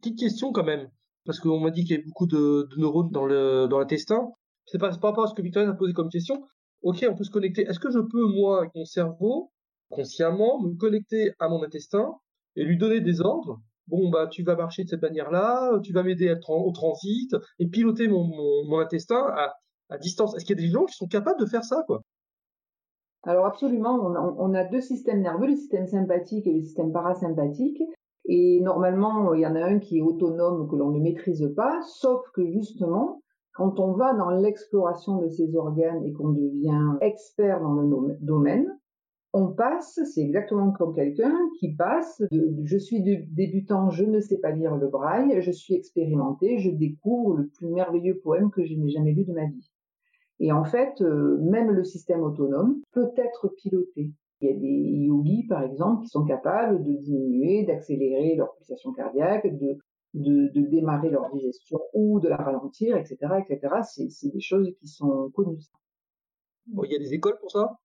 Petite 0.00 0.18
question 0.18 0.52
quand 0.52 0.64
même, 0.64 0.90
parce 1.26 1.38
qu'on 1.38 1.60
m'a 1.60 1.70
dit 1.70 1.82
qu'il 1.82 1.90
y 1.90 1.94
avait 1.98 2.06
beaucoup 2.06 2.26
de, 2.26 2.68
neurones 2.78 3.10
dans 3.10 3.26
le 3.26 3.66
dans 3.68 3.78
l'intestin. 3.78 4.32
C'est 4.66 4.78
pas 4.78 4.90
par 4.96 5.10
rapport 5.10 5.24
à 5.24 5.26
ce 5.26 5.34
que 5.34 5.42
Victorine 5.42 5.68
a 5.68 5.74
posé 5.74 5.92
comme 5.92 6.08
question. 6.08 6.42
Ok, 6.80 7.04
on 7.08 7.14
peut 7.14 7.24
se 7.24 7.30
connecter. 7.30 7.62
Est-ce 7.62 7.78
que 7.78 7.90
je 7.90 7.98
peux 7.98 8.26
moi 8.26 8.60
avec 8.60 8.74
mon 8.74 8.84
cerveau 8.84 9.51
consciemment 9.92 10.60
me 10.60 10.74
connecter 10.76 11.32
à 11.38 11.48
mon 11.48 11.62
intestin 11.62 12.16
et 12.56 12.64
lui 12.64 12.78
donner 12.78 13.00
des 13.00 13.20
ordres. 13.20 13.60
Bon, 13.88 14.10
bah, 14.10 14.26
tu 14.28 14.42
vas 14.42 14.56
marcher 14.56 14.84
de 14.84 14.88
cette 14.88 15.02
manière-là, 15.02 15.78
tu 15.82 15.92
vas 15.92 16.02
m'aider 16.02 16.34
au 16.48 16.72
transit 16.72 17.34
et 17.58 17.66
piloter 17.66 18.08
mon, 18.08 18.78
intestin 18.78 19.26
à, 19.36 19.54
à 19.90 19.98
distance. 19.98 20.34
Est-ce 20.34 20.44
qu'il 20.44 20.58
y 20.58 20.62
a 20.62 20.66
des 20.66 20.72
gens 20.72 20.84
qui 20.84 20.94
sont 20.94 21.08
capables 21.08 21.40
de 21.40 21.46
faire 21.46 21.64
ça, 21.64 21.84
quoi? 21.86 22.02
Alors 23.24 23.46
absolument, 23.46 23.94
on 23.94 24.14
a, 24.16 24.34
on 24.38 24.52
a, 24.54 24.64
deux 24.64 24.80
systèmes 24.80 25.22
nerveux, 25.22 25.46
le 25.46 25.54
système 25.54 25.86
sympathique 25.86 26.46
et 26.46 26.52
le 26.52 26.62
système 26.62 26.92
parasympathique. 26.92 27.80
Et 28.24 28.60
normalement, 28.60 29.34
il 29.34 29.40
y 29.40 29.46
en 29.46 29.54
a 29.54 29.64
un 29.64 29.78
qui 29.78 29.98
est 29.98 30.02
autonome 30.02 30.68
que 30.68 30.76
l'on 30.76 30.90
ne 30.90 31.00
maîtrise 31.00 31.52
pas, 31.56 31.80
sauf 31.82 32.20
que 32.34 32.44
justement, 32.50 33.20
quand 33.54 33.78
on 33.78 33.92
va 33.92 34.14
dans 34.14 34.30
l'exploration 34.30 35.18
de 35.18 35.28
ces 35.28 35.54
organes 35.56 36.04
et 36.04 36.12
qu'on 36.12 36.30
devient 36.30 36.96
expert 37.00 37.60
dans 37.60 37.74
le 37.74 38.16
domaine, 38.20 38.66
on 39.32 39.48
passe, 39.48 39.98
c'est 40.12 40.20
exactement 40.20 40.72
comme 40.72 40.94
quelqu'un 40.94 41.34
qui 41.58 41.74
passe 41.74 42.22
de, 42.30 42.54
je 42.64 42.76
suis 42.76 43.02
débutant, 43.02 43.90
je 43.90 44.04
ne 44.04 44.20
sais 44.20 44.38
pas 44.38 44.50
lire 44.50 44.76
le 44.76 44.88
braille, 44.88 45.40
je 45.40 45.50
suis 45.50 45.74
expérimenté, 45.74 46.58
je 46.58 46.70
découvre 46.70 47.36
le 47.38 47.48
plus 47.48 47.68
merveilleux 47.68 48.18
poème 48.18 48.50
que 48.50 48.64
je 48.64 48.74
n'ai 48.74 48.90
jamais 48.90 49.12
lu 49.12 49.24
de 49.24 49.32
ma 49.32 49.46
vie. 49.46 49.70
Et 50.38 50.52
en 50.52 50.64
fait, 50.64 51.00
euh, 51.00 51.38
même 51.40 51.70
le 51.70 51.84
système 51.84 52.22
autonome 52.22 52.82
peut 52.92 53.12
être 53.16 53.48
piloté. 53.48 54.10
Il 54.40 54.48
y 54.48 54.50
a 54.50 54.54
des 54.54 55.06
yogis, 55.06 55.46
par 55.46 55.62
exemple, 55.62 56.02
qui 56.02 56.08
sont 56.08 56.24
capables 56.24 56.82
de 56.82 56.92
diminuer, 56.94 57.64
d'accélérer 57.64 58.34
leur 58.34 58.52
pulsation 58.56 58.92
cardiaque, 58.92 59.46
de, 59.46 59.78
de, 60.14 60.48
de, 60.48 60.66
démarrer 60.66 61.10
leur 61.10 61.30
digestion 61.32 61.80
ou 61.94 62.18
de 62.18 62.28
la 62.28 62.36
ralentir, 62.36 62.96
etc., 62.96 63.16
etc. 63.48 63.76
C'est 64.10 64.32
des 64.32 64.40
choses 64.40 64.74
qui 64.80 64.88
sont 64.88 65.30
connues. 65.30 65.62
Bon, 66.66 66.82
il 66.84 66.92
y 66.92 66.96
a 66.96 66.98
des 66.98 67.14
écoles 67.14 67.38
pour 67.40 67.50
ça? 67.50 67.78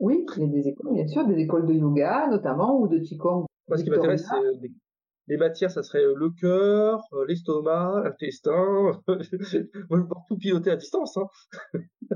Oui, 0.00 0.24
il 0.36 0.42
y 0.42 0.46
a 0.46 0.48
des 0.48 0.68
écoles, 0.68 0.94
bien 0.94 1.06
sûr, 1.06 1.26
des 1.26 1.38
écoles 1.38 1.66
de 1.66 1.74
yoga 1.74 2.28
notamment 2.28 2.78
ou 2.80 2.88
de 2.88 2.98
qigong. 2.98 3.46
Moi, 3.68 3.78
ce 3.78 3.84
qui 3.84 3.90
m'intéresse, 3.90 4.26
c'est 4.28 4.36
euh, 4.36 4.68
les 5.26 5.36
matières, 5.36 5.70
ça 5.70 5.82
serait 5.82 6.04
euh, 6.04 6.14
le 6.16 6.30
cœur, 6.30 7.02
euh, 7.12 7.26
l'estomac, 7.26 8.02
l'intestin. 8.04 8.92
Moi, 9.06 9.18
je 9.20 10.02
peux 10.02 10.14
tout 10.28 10.38
piloter 10.38 10.70
à 10.70 10.76
distance. 10.76 11.16
Hein. 11.16 11.26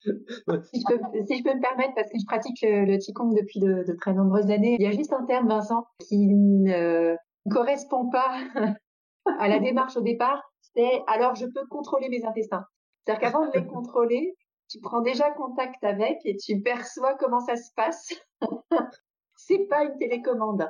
si, 0.00 0.10
je 0.10 1.42
peux, 1.42 1.54
me 1.54 1.60
permettre, 1.60 1.94
parce 1.94 2.08
que 2.08 2.18
je 2.18 2.26
pratique 2.26 2.58
le, 2.62 2.98
qigong 2.98 3.32
depuis 3.32 3.60
de, 3.60 3.84
de, 3.86 3.96
très 3.98 4.12
nombreuses 4.12 4.50
années, 4.50 4.76
il 4.78 4.82
y 4.82 4.86
a 4.86 4.92
juste 4.92 5.12
un 5.12 5.24
terme, 5.24 5.48
Vincent, 5.48 5.86
qui 6.00 6.26
ne 6.26 7.14
correspond 7.48 8.10
pas 8.10 8.40
à 9.38 9.48
la 9.48 9.60
démarche 9.60 9.96
au 9.96 10.02
départ. 10.02 10.42
C'est 10.74 11.02
alors 11.06 11.34
je 11.34 11.46
peux 11.46 11.66
contrôler 11.68 12.08
mes 12.08 12.24
intestins. 12.24 12.64
C'est-à-dire 13.04 13.20
qu'avant 13.20 13.46
de 13.46 13.52
les 13.54 13.66
contrôler, 13.66 14.34
tu 14.72 14.80
prends 14.80 15.02
déjà 15.02 15.30
contact 15.32 15.84
avec 15.84 16.18
et 16.24 16.36
tu 16.36 16.60
perçois 16.62 17.14
comment 17.18 17.40
ça 17.40 17.56
se 17.56 17.70
passe. 17.76 18.08
c'est 19.36 19.66
pas 19.68 19.84
une 19.84 19.98
télécommande. 19.98 20.66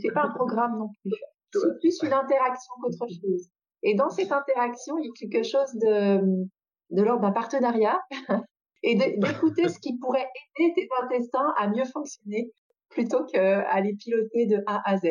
C'est 0.00 0.12
pas 0.12 0.22
un 0.22 0.30
programme 0.30 0.78
non 0.78 0.88
plus. 1.02 1.12
C'est 1.52 1.78
plus 1.78 2.02
une 2.02 2.14
interaction 2.14 2.72
qu'autre 2.80 3.06
chose. 3.06 3.48
Et 3.82 3.94
dans 3.94 4.08
cette 4.08 4.32
interaction, 4.32 4.96
il 4.98 5.06
y 5.06 5.08
a 5.08 5.12
quelque 5.28 5.46
chose 5.46 5.74
de, 5.74 6.46
de 6.90 7.02
l'ordre 7.02 7.20
d'un 7.20 7.32
partenariat 7.32 8.00
et 8.82 8.94
d'écouter 8.96 9.68
ce 9.68 9.78
qui 9.78 9.98
pourrait 9.98 10.26
aider 10.58 10.72
tes 10.74 10.88
intestins 11.02 11.52
à 11.58 11.68
mieux 11.68 11.84
fonctionner 11.84 12.50
plutôt 12.88 13.24
qu'à 13.26 13.80
les 13.80 13.94
piloter 13.94 14.46
de 14.46 14.62
A 14.66 14.80
à 14.90 14.96
Z. 14.96 15.06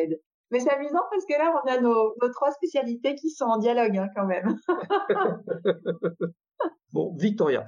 Mais 0.50 0.58
c'est 0.58 0.70
amusant 0.70 1.02
parce 1.10 1.24
que 1.24 1.34
là, 1.34 1.54
on 1.64 1.68
a 1.68 1.80
nos, 1.80 2.14
nos 2.20 2.28
trois 2.30 2.50
spécialités 2.50 3.14
qui 3.14 3.30
sont 3.30 3.44
en 3.44 3.58
dialogue 3.58 3.96
hein, 3.96 4.08
quand 4.14 4.26
même. 4.26 4.56
bon, 6.92 7.14
Victoria, 7.16 7.64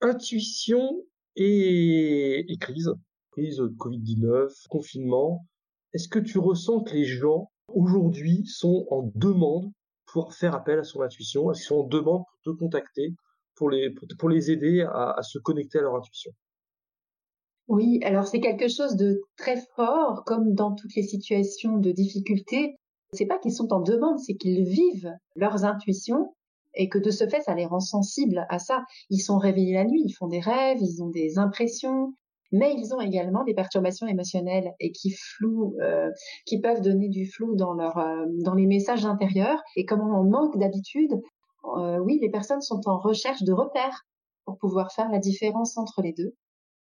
intuition 0.00 1.02
et, 1.36 2.46
crise, 2.60 2.92
crise 3.32 3.58
de 3.58 3.68
Covid-19, 3.68 4.68
confinement. 4.68 5.46
Est-ce 5.92 6.08
que 6.08 6.18
tu 6.18 6.38
ressens 6.38 6.82
que 6.82 6.94
les 6.94 7.04
gens 7.04 7.50
aujourd'hui 7.68 8.44
sont 8.46 8.86
en 8.90 9.10
demande 9.14 9.70
pouvoir 10.06 10.32
faire 10.34 10.54
appel 10.54 10.78
à 10.78 10.84
son 10.84 11.02
intuition, 11.02 11.52
si 11.54 11.70
on 11.72 11.84
demande 11.84 12.22
pour 12.42 12.54
te 12.54 12.58
contacter, 12.58 13.14
pour 13.54 13.70
les, 13.70 13.94
pour 14.18 14.28
les 14.28 14.50
aider 14.50 14.82
à, 14.82 15.20
se 15.22 15.38
connecter 15.38 15.78
à 15.78 15.82
leur 15.82 15.94
intuition? 15.96 16.32
Oui, 17.68 18.00
alors 18.02 18.26
c'est 18.26 18.40
quelque 18.40 18.68
chose 18.68 18.96
de 18.96 19.20
très 19.36 19.60
fort, 19.76 20.24
comme 20.24 20.54
dans 20.54 20.74
toutes 20.74 20.94
les 20.94 21.02
situations 21.02 21.76
de 21.76 21.92
difficulté. 21.92 22.76
C'est 23.12 23.26
pas 23.26 23.38
qu'ils 23.38 23.52
sont 23.52 23.72
en 23.72 23.80
demande, 23.80 24.18
c'est 24.18 24.36
qu'ils 24.36 24.64
vivent 24.64 25.12
leurs 25.36 25.64
intuitions 25.64 26.34
et 26.78 26.88
que 26.88 26.98
de 26.98 27.10
ce 27.10 27.28
fait, 27.28 27.42
ça 27.42 27.54
les 27.54 27.66
rend 27.66 27.80
sensibles 27.80 28.46
à 28.48 28.58
ça. 28.58 28.84
Ils 29.10 29.18
sont 29.18 29.36
réveillés 29.36 29.74
la 29.74 29.84
nuit, 29.84 30.02
ils 30.06 30.12
font 30.12 30.28
des 30.28 30.40
rêves, 30.40 30.78
ils 30.80 31.02
ont 31.02 31.10
des 31.10 31.38
impressions, 31.38 32.14
mais 32.52 32.72
ils 32.74 32.94
ont 32.94 33.00
également 33.00 33.44
des 33.44 33.52
perturbations 33.52 34.06
émotionnelles 34.06 34.72
et 34.80 34.92
qui 34.92 35.10
flouent, 35.10 35.74
euh, 35.82 36.10
qui 36.46 36.60
peuvent 36.60 36.80
donner 36.80 37.08
du 37.08 37.30
flou 37.30 37.56
dans 37.56 37.78
euh, 37.78 38.26
dans 38.44 38.54
les 38.54 38.66
messages 38.66 39.04
intérieurs. 39.04 39.60
Et 39.76 39.84
comme 39.84 40.00
on 40.00 40.24
manque 40.24 40.56
d'habitude, 40.56 41.12
euh, 41.76 41.98
oui, 41.98 42.18
les 42.22 42.30
personnes 42.30 42.62
sont 42.62 42.80
en 42.86 42.98
recherche 42.98 43.42
de 43.42 43.52
repères 43.52 44.06
pour 44.44 44.56
pouvoir 44.56 44.92
faire 44.92 45.10
la 45.10 45.18
différence 45.18 45.76
entre 45.76 46.00
les 46.00 46.12
deux. 46.12 46.34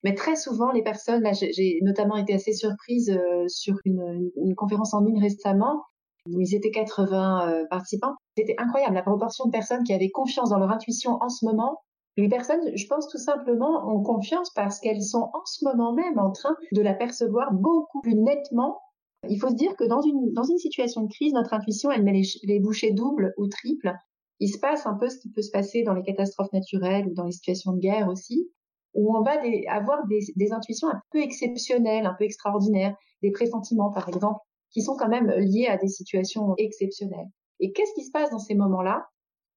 Mais 0.04 0.14
très 0.14 0.36
souvent, 0.36 0.72
les 0.72 0.82
personnes, 0.82 1.22
là, 1.22 1.32
j'ai 1.32 1.80
notamment 1.82 2.16
été 2.16 2.32
assez 2.34 2.52
surprise 2.52 3.18
sur 3.48 3.76
une, 3.84 4.30
une, 4.36 4.54
conférence 4.54 4.94
en 4.94 5.02
ligne 5.02 5.20
récemment 5.20 5.82
où 6.26 6.40
ils 6.40 6.54
étaient 6.54 6.70
80 6.70 7.66
participants. 7.68 8.14
C'était 8.36 8.56
incroyable 8.58 8.94
la 8.94 9.02
proportion 9.02 9.46
de 9.46 9.50
personnes 9.50 9.82
qui 9.84 9.92
avaient 9.92 10.10
confiance 10.10 10.50
dans 10.50 10.58
leur 10.58 10.70
intuition 10.70 11.18
en 11.20 11.28
ce 11.28 11.44
moment 11.44 11.82
les 12.16 12.28
personnes, 12.28 12.76
je 12.76 12.86
pense 12.86 13.08
tout 13.08 13.18
simplement, 13.18 13.88
ont 13.88 14.02
confiance 14.02 14.50
parce 14.54 14.80
qu'elles 14.80 15.02
sont 15.02 15.30
en 15.32 15.44
ce 15.44 15.64
moment 15.64 15.92
même 15.92 16.18
en 16.18 16.30
train 16.30 16.56
de 16.72 16.82
la 16.82 16.94
percevoir 16.94 17.52
beaucoup 17.52 18.00
plus 18.00 18.14
nettement. 18.14 18.80
Il 19.28 19.38
faut 19.38 19.48
se 19.48 19.54
dire 19.54 19.76
que 19.76 19.84
dans 19.84 20.00
une, 20.02 20.32
dans 20.32 20.44
une 20.44 20.58
situation 20.58 21.02
de 21.02 21.08
crise, 21.08 21.32
notre 21.32 21.54
intuition, 21.54 21.90
elle 21.90 22.02
met 22.02 22.12
les, 22.12 22.28
les 22.44 22.60
bouchées 22.60 22.92
doubles 22.92 23.32
ou 23.36 23.48
triples. 23.48 23.94
Il 24.38 24.48
se 24.48 24.58
passe 24.58 24.86
un 24.86 24.94
peu 24.94 25.08
ce 25.08 25.18
qui 25.18 25.30
peut 25.30 25.42
se 25.42 25.50
passer 25.50 25.82
dans 25.82 25.94
les 25.94 26.02
catastrophes 26.02 26.52
naturelles 26.52 27.06
ou 27.06 27.14
dans 27.14 27.24
les 27.24 27.32
situations 27.32 27.72
de 27.72 27.78
guerre 27.78 28.08
aussi, 28.08 28.50
où 28.94 29.16
on 29.16 29.22
va 29.22 29.36
avoir 29.68 30.06
des, 30.06 30.20
des 30.36 30.52
intuitions 30.52 30.88
un 30.88 31.00
peu 31.10 31.20
exceptionnelles, 31.20 32.06
un 32.06 32.14
peu 32.18 32.24
extraordinaires, 32.24 32.96
des 33.22 33.30
pressentiments 33.30 33.92
par 33.92 34.08
exemple, 34.08 34.40
qui 34.72 34.82
sont 34.82 34.96
quand 34.96 35.08
même 35.08 35.30
liés 35.36 35.66
à 35.66 35.76
des 35.76 35.88
situations 35.88 36.54
exceptionnelles. 36.56 37.28
Et 37.61 37.73
qu'est-ce 37.73 37.94
qui 37.94 38.05
se 38.05 38.11
passe 38.11 38.31
dans 38.31 38.38
ces 38.38 38.55
moments-là? 38.55 39.07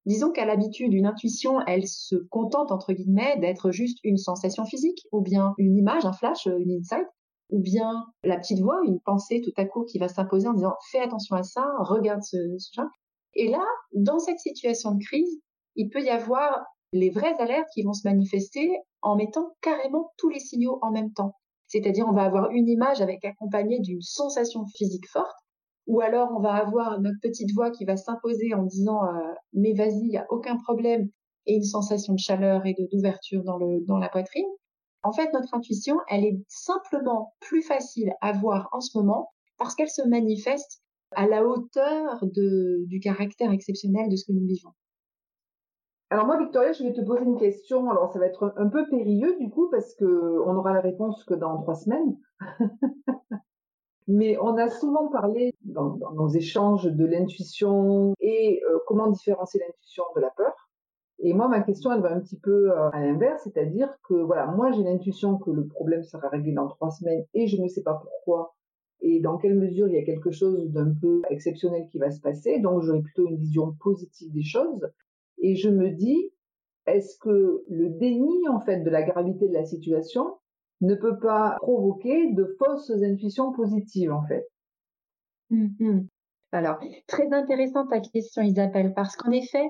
Disons 0.06 0.30
qu'à 0.30 0.44
l'habitude, 0.44 0.92
une 0.92 1.06
intuition, 1.06 1.60
elle 1.66 1.86
se 1.88 2.16
contente, 2.30 2.70
entre 2.70 2.92
guillemets, 2.92 3.38
d'être 3.40 3.70
juste 3.70 3.98
une 4.04 4.18
sensation 4.18 4.66
physique, 4.66 5.06
ou 5.12 5.22
bien 5.22 5.54
une 5.56 5.76
image, 5.76 6.04
un 6.04 6.12
flash, 6.12 6.46
une 6.46 6.70
insight, 6.70 7.08
ou 7.50 7.60
bien 7.60 8.04
la 8.22 8.36
petite 8.36 8.60
voix, 8.60 8.80
une 8.84 9.00
pensée 9.00 9.40
tout 9.42 9.52
à 9.56 9.64
coup 9.64 9.84
qui 9.84 9.98
va 9.98 10.08
s'imposer 10.08 10.48
en 10.48 10.52
disant 10.52 10.74
fais 10.90 11.00
attention 11.00 11.36
à 11.36 11.42
ça, 11.42 11.66
regarde 11.78 12.22
ce, 12.22 12.36
ce 12.58 12.80
Et 13.34 13.48
là, 13.48 13.64
dans 13.94 14.18
cette 14.18 14.38
situation 14.38 14.92
de 14.92 15.02
crise, 15.02 15.40
il 15.76 15.88
peut 15.88 16.02
y 16.02 16.10
avoir 16.10 16.64
les 16.92 17.10
vraies 17.10 17.34
alertes 17.40 17.68
qui 17.74 17.82
vont 17.82 17.92
se 17.92 18.06
manifester 18.06 18.70
en 19.02 19.16
mettant 19.16 19.54
carrément 19.60 20.12
tous 20.18 20.28
les 20.28 20.38
signaux 20.38 20.78
en 20.82 20.90
même 20.90 21.12
temps. 21.12 21.34
C'est-à-dire, 21.66 22.06
on 22.06 22.12
va 22.12 22.24
avoir 22.24 22.50
une 22.50 22.68
image 22.68 23.00
avec 23.00 23.24
accompagnée 23.24 23.80
d'une 23.80 24.02
sensation 24.02 24.66
physique 24.76 25.08
forte, 25.08 25.36
ou 25.86 26.00
alors 26.00 26.30
on 26.36 26.40
va 26.40 26.54
avoir 26.54 27.00
notre 27.00 27.18
petite 27.20 27.52
voix 27.52 27.70
qui 27.70 27.84
va 27.84 27.96
s'imposer 27.96 28.54
en 28.54 28.62
disant 28.62 29.04
euh, 29.04 29.32
mais 29.52 29.72
vas-y, 29.74 30.00
il 30.00 30.12
y 30.12 30.16
a 30.16 30.26
aucun 30.30 30.56
problème 30.58 31.08
et 31.46 31.56
une 31.56 31.64
sensation 31.64 32.14
de 32.14 32.18
chaleur 32.18 32.64
et 32.66 32.74
d'ouverture 32.92 33.44
dans 33.44 33.58
le 33.58 33.80
dans 33.86 33.98
la 33.98 34.08
poitrine. 34.08 34.46
En 35.02 35.12
fait, 35.12 35.30
notre 35.34 35.54
intuition, 35.54 35.98
elle 36.08 36.24
est 36.24 36.38
simplement 36.48 37.34
plus 37.40 37.62
facile 37.62 38.14
à 38.22 38.32
voir 38.32 38.70
en 38.72 38.80
ce 38.80 38.96
moment 38.96 39.28
parce 39.58 39.74
qu'elle 39.74 39.90
se 39.90 40.06
manifeste 40.08 40.80
à 41.12 41.26
la 41.26 41.44
hauteur 41.44 42.18
de, 42.22 42.84
du 42.86 43.00
caractère 43.00 43.52
exceptionnel 43.52 44.08
de 44.08 44.16
ce 44.16 44.24
que 44.24 44.32
nous 44.32 44.46
vivons. 44.46 44.70
Alors 46.10 46.26
moi, 46.26 46.38
Victoria, 46.38 46.72
je 46.72 46.84
vais 46.84 46.92
te 46.92 47.00
poser 47.00 47.24
une 47.24 47.38
question. 47.38 47.90
Alors 47.90 48.12
ça 48.12 48.18
va 48.18 48.26
être 48.26 48.54
un 48.56 48.68
peu 48.68 48.88
périlleux 48.88 49.36
du 49.38 49.50
coup 49.50 49.68
parce 49.70 49.94
que 49.94 50.04
on 50.46 50.56
aura 50.56 50.72
la 50.72 50.80
réponse 50.80 51.24
que 51.24 51.34
dans 51.34 51.60
trois 51.62 51.74
semaines. 51.74 52.16
Mais 54.06 54.36
on 54.38 54.56
a 54.56 54.68
souvent 54.68 55.08
parlé 55.08 55.54
dans, 55.62 55.96
nos 56.14 56.28
échanges 56.28 56.84
de 56.84 57.06
l'intuition 57.06 58.14
et 58.20 58.62
euh, 58.68 58.78
comment 58.86 59.10
différencier 59.10 59.60
l'intuition 59.66 60.04
de 60.14 60.20
la 60.20 60.30
peur. 60.30 60.52
Et 61.20 61.32
moi, 61.32 61.48
ma 61.48 61.60
question, 61.60 61.90
elle 61.92 62.02
va 62.02 62.12
un 62.12 62.20
petit 62.20 62.38
peu 62.38 62.70
euh, 62.70 62.90
à 62.90 63.00
l'inverse, 63.00 63.42
c'est-à-dire 63.44 63.88
que 64.06 64.14
voilà, 64.14 64.46
moi 64.46 64.72
j'ai 64.72 64.82
l'intuition 64.82 65.38
que 65.38 65.50
le 65.50 65.66
problème 65.66 66.02
sera 66.02 66.28
réglé 66.28 66.52
dans 66.52 66.68
trois 66.68 66.90
semaines 66.90 67.24
et 67.32 67.46
je 67.46 67.60
ne 67.60 67.68
sais 67.68 67.82
pas 67.82 67.94
pourquoi 67.94 68.54
et 69.04 69.20
dans 69.20 69.36
quelle 69.36 69.54
mesure 69.54 69.86
il 69.86 69.94
y 69.94 69.98
a 69.98 70.04
quelque 70.04 70.30
chose 70.30 70.70
d'un 70.70 70.92
peu 70.94 71.20
exceptionnel 71.28 71.86
qui 71.90 71.98
va 71.98 72.10
se 72.10 72.20
passer. 72.20 72.58
Donc 72.60 72.82
j'aurai 72.82 73.02
plutôt 73.02 73.28
une 73.28 73.36
vision 73.36 73.76
positive 73.80 74.32
des 74.32 74.42
choses. 74.42 74.90
Et 75.38 75.56
je 75.56 75.68
me 75.68 75.90
dis, 75.90 76.32
est-ce 76.86 77.18
que 77.18 77.64
le 77.68 77.90
déni 77.90 78.48
en 78.48 78.60
fait 78.60 78.80
de 78.80 78.90
la 78.90 79.02
gravité 79.02 79.46
de 79.46 79.52
la 79.52 79.64
situation 79.64 80.38
ne 80.80 80.94
peut 80.94 81.18
pas 81.18 81.56
provoquer 81.60 82.32
de 82.32 82.56
fausses 82.58 82.90
intuitions 82.90 83.52
positives, 83.52 84.12
en 84.12 84.26
fait. 84.26 84.46
Mm-hmm. 85.50 86.06
Alors, 86.52 86.78
très 87.06 87.32
intéressante 87.32 87.90
ta 87.90 88.00
question, 88.00 88.42
Isabelle, 88.42 88.92
parce 88.94 89.16
qu'en 89.16 89.32
effet, 89.32 89.66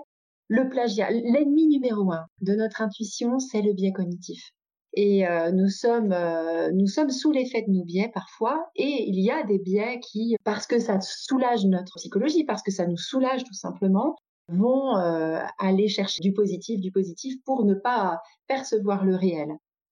le 0.48 0.68
plagiat, 0.68 1.10
l'ennemi 1.10 1.66
numéro 1.66 2.12
un 2.12 2.26
de 2.42 2.54
notre 2.54 2.82
intuition, 2.82 3.38
c'est 3.38 3.62
le 3.62 3.72
biais 3.72 3.92
cognitif. 3.92 4.50
Et 4.96 5.26
euh, 5.26 5.50
nous 5.50 5.68
sommes 5.68 6.12
euh, 6.12 6.70
nous 6.72 6.86
sommes 6.86 7.10
sous 7.10 7.32
l'effet 7.32 7.64
de 7.66 7.72
nos 7.72 7.84
biais 7.84 8.10
parfois, 8.12 8.68
et 8.76 9.08
il 9.08 9.18
y 9.20 9.30
a 9.30 9.42
des 9.44 9.58
biais 9.58 9.98
qui, 10.00 10.36
parce 10.44 10.66
que 10.66 10.78
ça 10.78 11.00
soulage 11.00 11.64
notre 11.64 11.96
psychologie, 11.96 12.44
parce 12.44 12.62
que 12.62 12.70
ça 12.70 12.86
nous 12.86 12.96
soulage 12.96 13.42
tout 13.44 13.54
simplement, 13.54 14.14
vont 14.48 14.96
euh, 14.96 15.40
aller 15.58 15.88
chercher 15.88 16.20
du 16.20 16.32
positif, 16.32 16.80
du 16.80 16.92
positif 16.92 17.42
pour 17.44 17.64
ne 17.64 17.74
pas 17.74 18.20
percevoir 18.46 19.04
le 19.04 19.16
réel. 19.16 19.48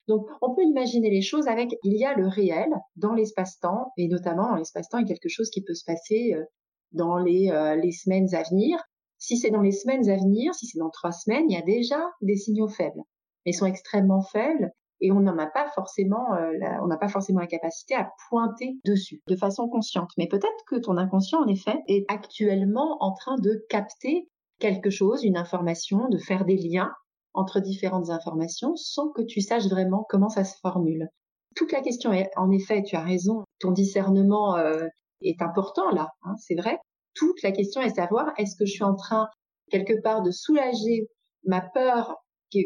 Donc, 0.09 0.27
on 0.41 0.55
peut 0.55 0.65
imaginer 0.65 1.11
les 1.11 1.23
choses 1.23 1.47
avec, 1.47 1.77
il 1.85 1.97
y 1.97 2.05
a 2.05 2.15
le 2.15 2.27
réel 2.27 2.69
dans 2.97 3.15
l'espace-temps, 3.15 3.93
et 3.97 4.09
notamment 4.09 4.49
dans 4.51 4.57
l'espace-temps, 4.57 4.99
il 4.99 5.09
y 5.09 5.13
a 5.13 5.15
quelque 5.15 5.29
chose 5.29 5.51
qui 5.51 5.63
peut 5.63 5.75
se 5.75 5.85
passer 5.85 6.35
euh, 6.35 6.45
dans 6.93 7.19
les, 7.19 7.51
euh, 7.51 7.77
les 7.77 7.93
semaines 7.93 8.35
à 8.35 8.43
venir. 8.43 8.79
Si 9.19 9.37
c'est 9.37 9.51
dans 9.51 9.61
les 9.61 9.73
semaines 9.73 10.09
à 10.11 10.17
venir, 10.17 10.55
si 10.55 10.67
c'est 10.67 10.79
dans 10.79 10.91
trois 10.91 11.13
semaines, 11.13 11.45
il 11.49 11.55
y 11.55 11.61
a 11.61 11.63
déjà 11.63 12.11
des 12.21 12.37
signaux 12.37 12.69
faibles. 12.69 13.03
Mais 13.45 13.53
ils 13.53 13.57
sont 13.57 13.67
extrêmement 13.67 14.23
faibles 14.23 14.73
et 15.03 15.11
on 15.11 15.21
n'en 15.21 15.37
a 15.39 15.47
pas 15.47 15.69
forcément, 15.75 16.35
euh, 16.35 16.53
on 16.81 16.87
n'a 16.87 16.97
pas 16.97 17.09
forcément 17.09 17.41
la 17.41 17.47
capacité 17.47 17.95
à 17.95 18.11
pointer 18.29 18.79
dessus 18.85 19.21
de 19.27 19.37
façon 19.37 19.69
consciente. 19.69 20.11
Mais 20.17 20.29
peut-être 20.29 20.65
que 20.67 20.77
ton 20.77 20.97
inconscient, 20.97 21.41
en 21.41 21.49
effet, 21.49 21.77
est 21.89 22.05
actuellement 22.09 22.97
en 23.01 23.13
train 23.13 23.37
de 23.37 23.65
capter 23.69 24.29
quelque 24.59 24.91
chose, 24.91 25.25
une 25.25 25.37
information, 25.37 26.09
de 26.09 26.19
faire 26.19 26.45
des 26.45 26.57
liens 26.57 26.93
entre 27.35 27.61
différentes 27.61 28.11
informations 28.11 28.77
sans 28.77 29.11
que 29.11 29.23
tu 29.23 29.41
saches 29.41 29.69
vraiment 29.69 30.07
comment 30.09 30.29
ça 30.29 30.45
se 30.45 30.59
formule. 30.59 31.09
Toute 31.55 31.73
la 31.73 31.81
question 31.81 32.13
est, 32.13 32.31
en 32.37 32.51
effet, 32.51 32.83
tu 32.83 32.97
as 32.97 33.03
raison, 33.03 33.45
ton 33.61 33.73
discernement 33.73 34.57
euh, 34.57 34.87
est 35.23 35.41
important 35.43 35.91
là, 35.91 36.09
hein, 36.23 36.35
c'est 36.39 36.55
vrai. 36.55 36.79
Toute 37.15 37.43
la 37.43 37.53
question 37.53 37.83
est 37.83 37.95
savoir, 37.95 38.33
est-ce 38.39 38.57
que 38.57 38.65
je 38.65 38.73
suis 38.73 38.85
en 38.85 38.95
train 38.95 39.29
quelque 39.71 40.01
part 40.03 40.23
de 40.23 40.31
soulager 40.31 41.09
ma 41.45 41.61
peur 41.61 42.17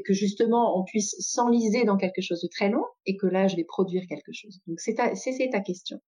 que, 0.05 0.13
justement 0.13 0.79
on 0.79 0.85
puisse 0.85 1.15
s'enliser 1.21 1.85
dans 1.85 1.97
quelque 1.97 2.21
chose 2.21 2.41
de 2.41 2.49
très 2.49 2.69
long 2.69 2.85
et 3.07 3.17
que 3.17 3.27
là 3.27 3.47
je 3.47 3.57
vais 3.57 3.65
produire 3.65 4.03
quelque 4.09 4.33
chose. 4.33 4.59
Donc 4.67 4.81
c'est 4.81 4.95
ta, 4.95 5.15
c'est 5.15 5.49
ta 5.51 5.61
question. 5.61 5.99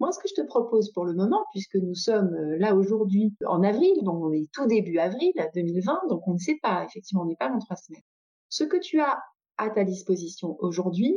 Moi, 0.00 0.10
ce 0.10 0.18
que 0.18 0.28
je 0.28 0.34
te 0.34 0.46
propose 0.46 0.90
pour 0.92 1.04
le 1.04 1.14
moment, 1.14 1.44
puisque 1.52 1.76
nous 1.76 1.94
sommes 1.94 2.34
euh, 2.34 2.58
là 2.58 2.74
aujourd'hui 2.74 3.34
en 3.46 3.62
avril, 3.62 3.92
donc 4.02 4.22
on 4.22 4.32
est 4.32 4.50
tout 4.52 4.66
début 4.66 4.98
avril 4.98 5.32
2020, 5.54 6.08
donc 6.08 6.26
on 6.26 6.34
ne 6.34 6.38
sait 6.38 6.58
pas, 6.60 6.84
effectivement, 6.84 7.22
on 7.22 7.26
n'est 7.26 7.36
pas 7.36 7.48
dans 7.48 7.60
trois 7.60 7.76
semaines. 7.76 8.02
Ce 8.48 8.64
que 8.64 8.76
tu 8.76 9.00
as 9.00 9.18
à 9.56 9.70
ta 9.70 9.84
disposition 9.84 10.56
aujourd'hui, 10.58 11.16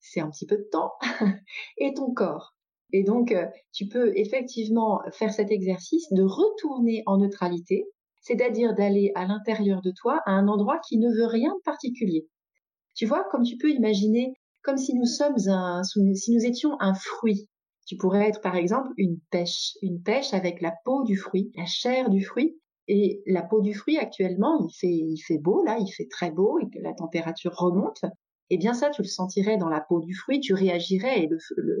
c'est 0.00 0.20
un 0.20 0.30
petit 0.30 0.46
peu 0.46 0.56
de 0.56 0.68
temps 0.70 0.92
et 1.78 1.94
ton 1.94 2.12
corps. 2.12 2.54
Et 2.92 3.02
donc, 3.02 3.32
euh, 3.32 3.46
tu 3.72 3.86
peux 3.88 4.12
effectivement 4.16 5.00
faire 5.12 5.32
cet 5.32 5.50
exercice 5.50 6.12
de 6.12 6.22
retourner 6.22 7.02
en 7.06 7.18
neutralité, 7.18 7.86
c'est-à-dire 8.20 8.74
d'aller 8.74 9.12
à 9.14 9.26
l'intérieur 9.26 9.82
de 9.82 9.92
toi 9.92 10.20
à 10.26 10.32
un 10.32 10.48
endroit 10.48 10.80
qui 10.86 10.98
ne 10.98 11.10
veut 11.10 11.26
rien 11.26 11.54
de 11.54 11.62
particulier. 11.62 12.28
Tu 12.94 13.06
vois, 13.06 13.24
comme 13.30 13.42
tu 13.42 13.56
peux 13.56 13.70
imaginer, 13.70 14.34
comme 14.62 14.78
si 14.78 14.94
nous 14.94 15.04
sommes 15.04 15.36
un, 15.48 15.82
si 15.84 16.32
nous 16.32 16.44
étions 16.44 16.76
un 16.80 16.94
fruit. 16.94 17.48
Tu 17.86 17.96
pourrais 17.96 18.28
être 18.28 18.40
par 18.40 18.56
exemple 18.56 18.90
une 18.96 19.18
pêche, 19.30 19.76
une 19.80 20.02
pêche 20.02 20.34
avec 20.34 20.60
la 20.60 20.74
peau 20.84 21.04
du 21.04 21.16
fruit, 21.16 21.50
la 21.56 21.66
chair 21.66 22.10
du 22.10 22.24
fruit, 22.24 22.58
et 22.88 23.22
la 23.26 23.42
peau 23.42 23.60
du 23.60 23.74
fruit 23.74 23.98
actuellement, 23.98 24.68
il 24.82 25.18
fait, 25.26 25.38
beau 25.38 25.64
là, 25.64 25.78
il 25.78 25.90
fait 25.90 26.08
très 26.08 26.30
beau 26.30 26.58
et 26.60 26.68
que 26.68 26.78
la 26.80 26.94
température 26.94 27.54
remonte. 27.56 28.04
Eh 28.50 28.58
bien 28.58 28.74
ça, 28.74 28.90
tu 28.90 29.02
le 29.02 29.08
sentirais 29.08 29.56
dans 29.56 29.68
la 29.68 29.80
peau 29.80 30.00
du 30.00 30.14
fruit, 30.14 30.40
tu 30.40 30.54
réagirais 30.54 31.24
et 31.24 31.28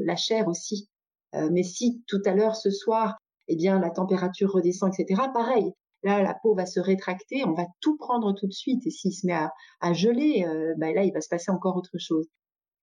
la 0.04 0.16
chair 0.16 0.48
aussi. 0.48 0.88
Euh, 1.34 1.48
mais 1.52 1.62
si 1.62 2.02
tout 2.08 2.22
à 2.24 2.34
l'heure, 2.34 2.56
ce 2.56 2.70
soir, 2.70 3.16
eh 3.48 3.56
bien 3.56 3.78
la 3.78 3.90
température 3.90 4.52
redescend, 4.52 4.92
etc. 4.92 5.22
Pareil, 5.32 5.72
là 6.02 6.22
la 6.22 6.34
peau 6.34 6.54
va 6.54 6.66
se 6.66 6.80
rétracter, 6.80 7.44
on 7.44 7.52
va 7.52 7.66
tout 7.80 7.96
prendre 7.96 8.32
tout 8.32 8.46
de 8.48 8.52
suite. 8.52 8.84
Et 8.86 8.90
s'il 8.90 9.12
se 9.12 9.26
met 9.26 9.32
à, 9.32 9.52
à 9.80 9.92
geler, 9.92 10.44
euh, 10.48 10.74
ben 10.78 10.94
là 10.94 11.04
il 11.04 11.12
va 11.12 11.20
se 11.20 11.28
passer 11.28 11.52
encore 11.52 11.76
autre 11.76 11.98
chose. 11.98 12.26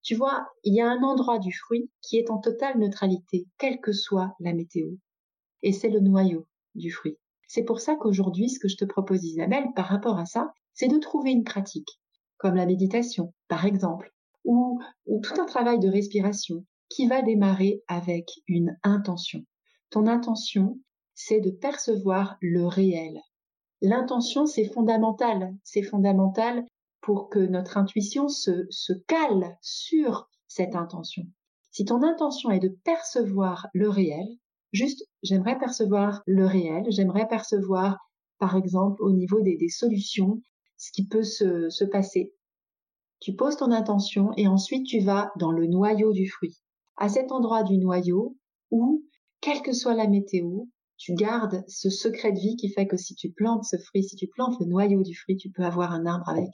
Tu 0.04 0.14
vois, 0.14 0.46
il 0.64 0.74
y 0.74 0.82
a 0.82 0.86
un 0.86 1.02
endroit 1.02 1.38
du 1.38 1.50
fruit 1.50 1.90
qui 2.02 2.18
est 2.18 2.30
en 2.30 2.36
totale 2.36 2.78
neutralité, 2.78 3.46
quelle 3.56 3.80
que 3.80 3.92
soit 3.92 4.36
la 4.38 4.52
météo. 4.52 4.90
Et 5.62 5.72
c'est 5.72 5.88
le 5.88 6.00
noyau 6.00 6.46
du 6.74 6.92
fruit. 6.92 7.16
C'est 7.48 7.64
pour 7.64 7.80
ça 7.80 7.96
qu'aujourd'hui, 7.96 8.50
ce 8.50 8.58
que 8.58 8.68
je 8.68 8.76
te 8.76 8.84
propose, 8.84 9.24
Isabelle, 9.24 9.64
par 9.74 9.86
rapport 9.86 10.18
à 10.18 10.26
ça, 10.26 10.52
c'est 10.74 10.88
de 10.88 10.98
trouver 10.98 11.30
une 11.30 11.42
pratique, 11.42 11.88
comme 12.36 12.54
la 12.54 12.66
méditation, 12.66 13.32
par 13.48 13.64
exemple, 13.64 14.12
ou, 14.44 14.78
ou 15.06 15.20
tout 15.22 15.40
un 15.40 15.46
travail 15.46 15.78
de 15.78 15.88
respiration 15.88 16.66
qui 16.90 17.06
va 17.06 17.22
démarrer 17.22 17.82
avec 17.88 18.28
une 18.46 18.76
intention. 18.82 19.42
Ton 19.88 20.06
intention, 20.06 20.78
c'est 21.14 21.40
de 21.40 21.50
percevoir 21.50 22.36
le 22.42 22.66
réel. 22.66 23.22
L'intention, 23.80 24.44
c'est 24.44 24.66
fondamental. 24.66 25.54
C'est 25.64 25.82
fondamental 25.82 26.66
pour 27.04 27.28
que 27.28 27.38
notre 27.38 27.76
intuition 27.76 28.28
se, 28.28 28.92
cale 29.06 29.58
sur 29.60 30.30
cette 30.48 30.74
intention. 30.74 31.24
Si 31.70 31.84
ton 31.84 32.02
intention 32.02 32.50
est 32.50 32.60
de 32.60 32.74
percevoir 32.82 33.66
le 33.74 33.90
réel, 33.90 34.26
juste 34.72 35.04
j'aimerais 35.22 35.58
percevoir 35.58 36.22
le 36.26 36.46
réel, 36.46 36.84
j'aimerais 36.88 37.28
percevoir 37.28 37.98
par 38.38 38.56
exemple 38.56 39.02
au 39.02 39.12
niveau 39.12 39.42
des, 39.42 39.58
des 39.58 39.68
solutions 39.68 40.40
ce 40.78 40.92
qui 40.92 41.06
peut 41.06 41.22
se, 41.22 41.68
se 41.68 41.84
passer. 41.84 42.32
Tu 43.20 43.34
poses 43.34 43.58
ton 43.58 43.70
intention 43.70 44.30
et 44.38 44.48
ensuite 44.48 44.86
tu 44.86 45.00
vas 45.00 45.30
dans 45.38 45.52
le 45.52 45.66
noyau 45.66 46.12
du 46.12 46.30
fruit. 46.30 46.56
À 46.96 47.10
cet 47.10 47.32
endroit 47.32 47.64
du 47.64 47.76
noyau 47.76 48.38
où, 48.70 49.04
quelle 49.42 49.60
que 49.60 49.74
soit 49.74 49.94
la 49.94 50.08
météo, 50.08 50.64
tu 50.96 51.12
gardes 51.12 51.64
ce 51.68 51.90
secret 51.90 52.32
de 52.32 52.38
vie 52.38 52.56
qui 52.56 52.70
fait 52.70 52.86
que 52.86 52.96
si 52.96 53.14
tu 53.14 53.30
plantes 53.30 53.64
ce 53.64 53.76
fruit, 53.76 54.04
si 54.04 54.16
tu 54.16 54.26
plantes 54.26 54.58
le 54.58 54.66
noyau 54.66 55.02
du 55.02 55.14
fruit, 55.14 55.36
tu 55.36 55.50
peux 55.50 55.64
avoir 55.64 55.92
un 55.92 56.06
arbre 56.06 56.30
avec 56.30 56.48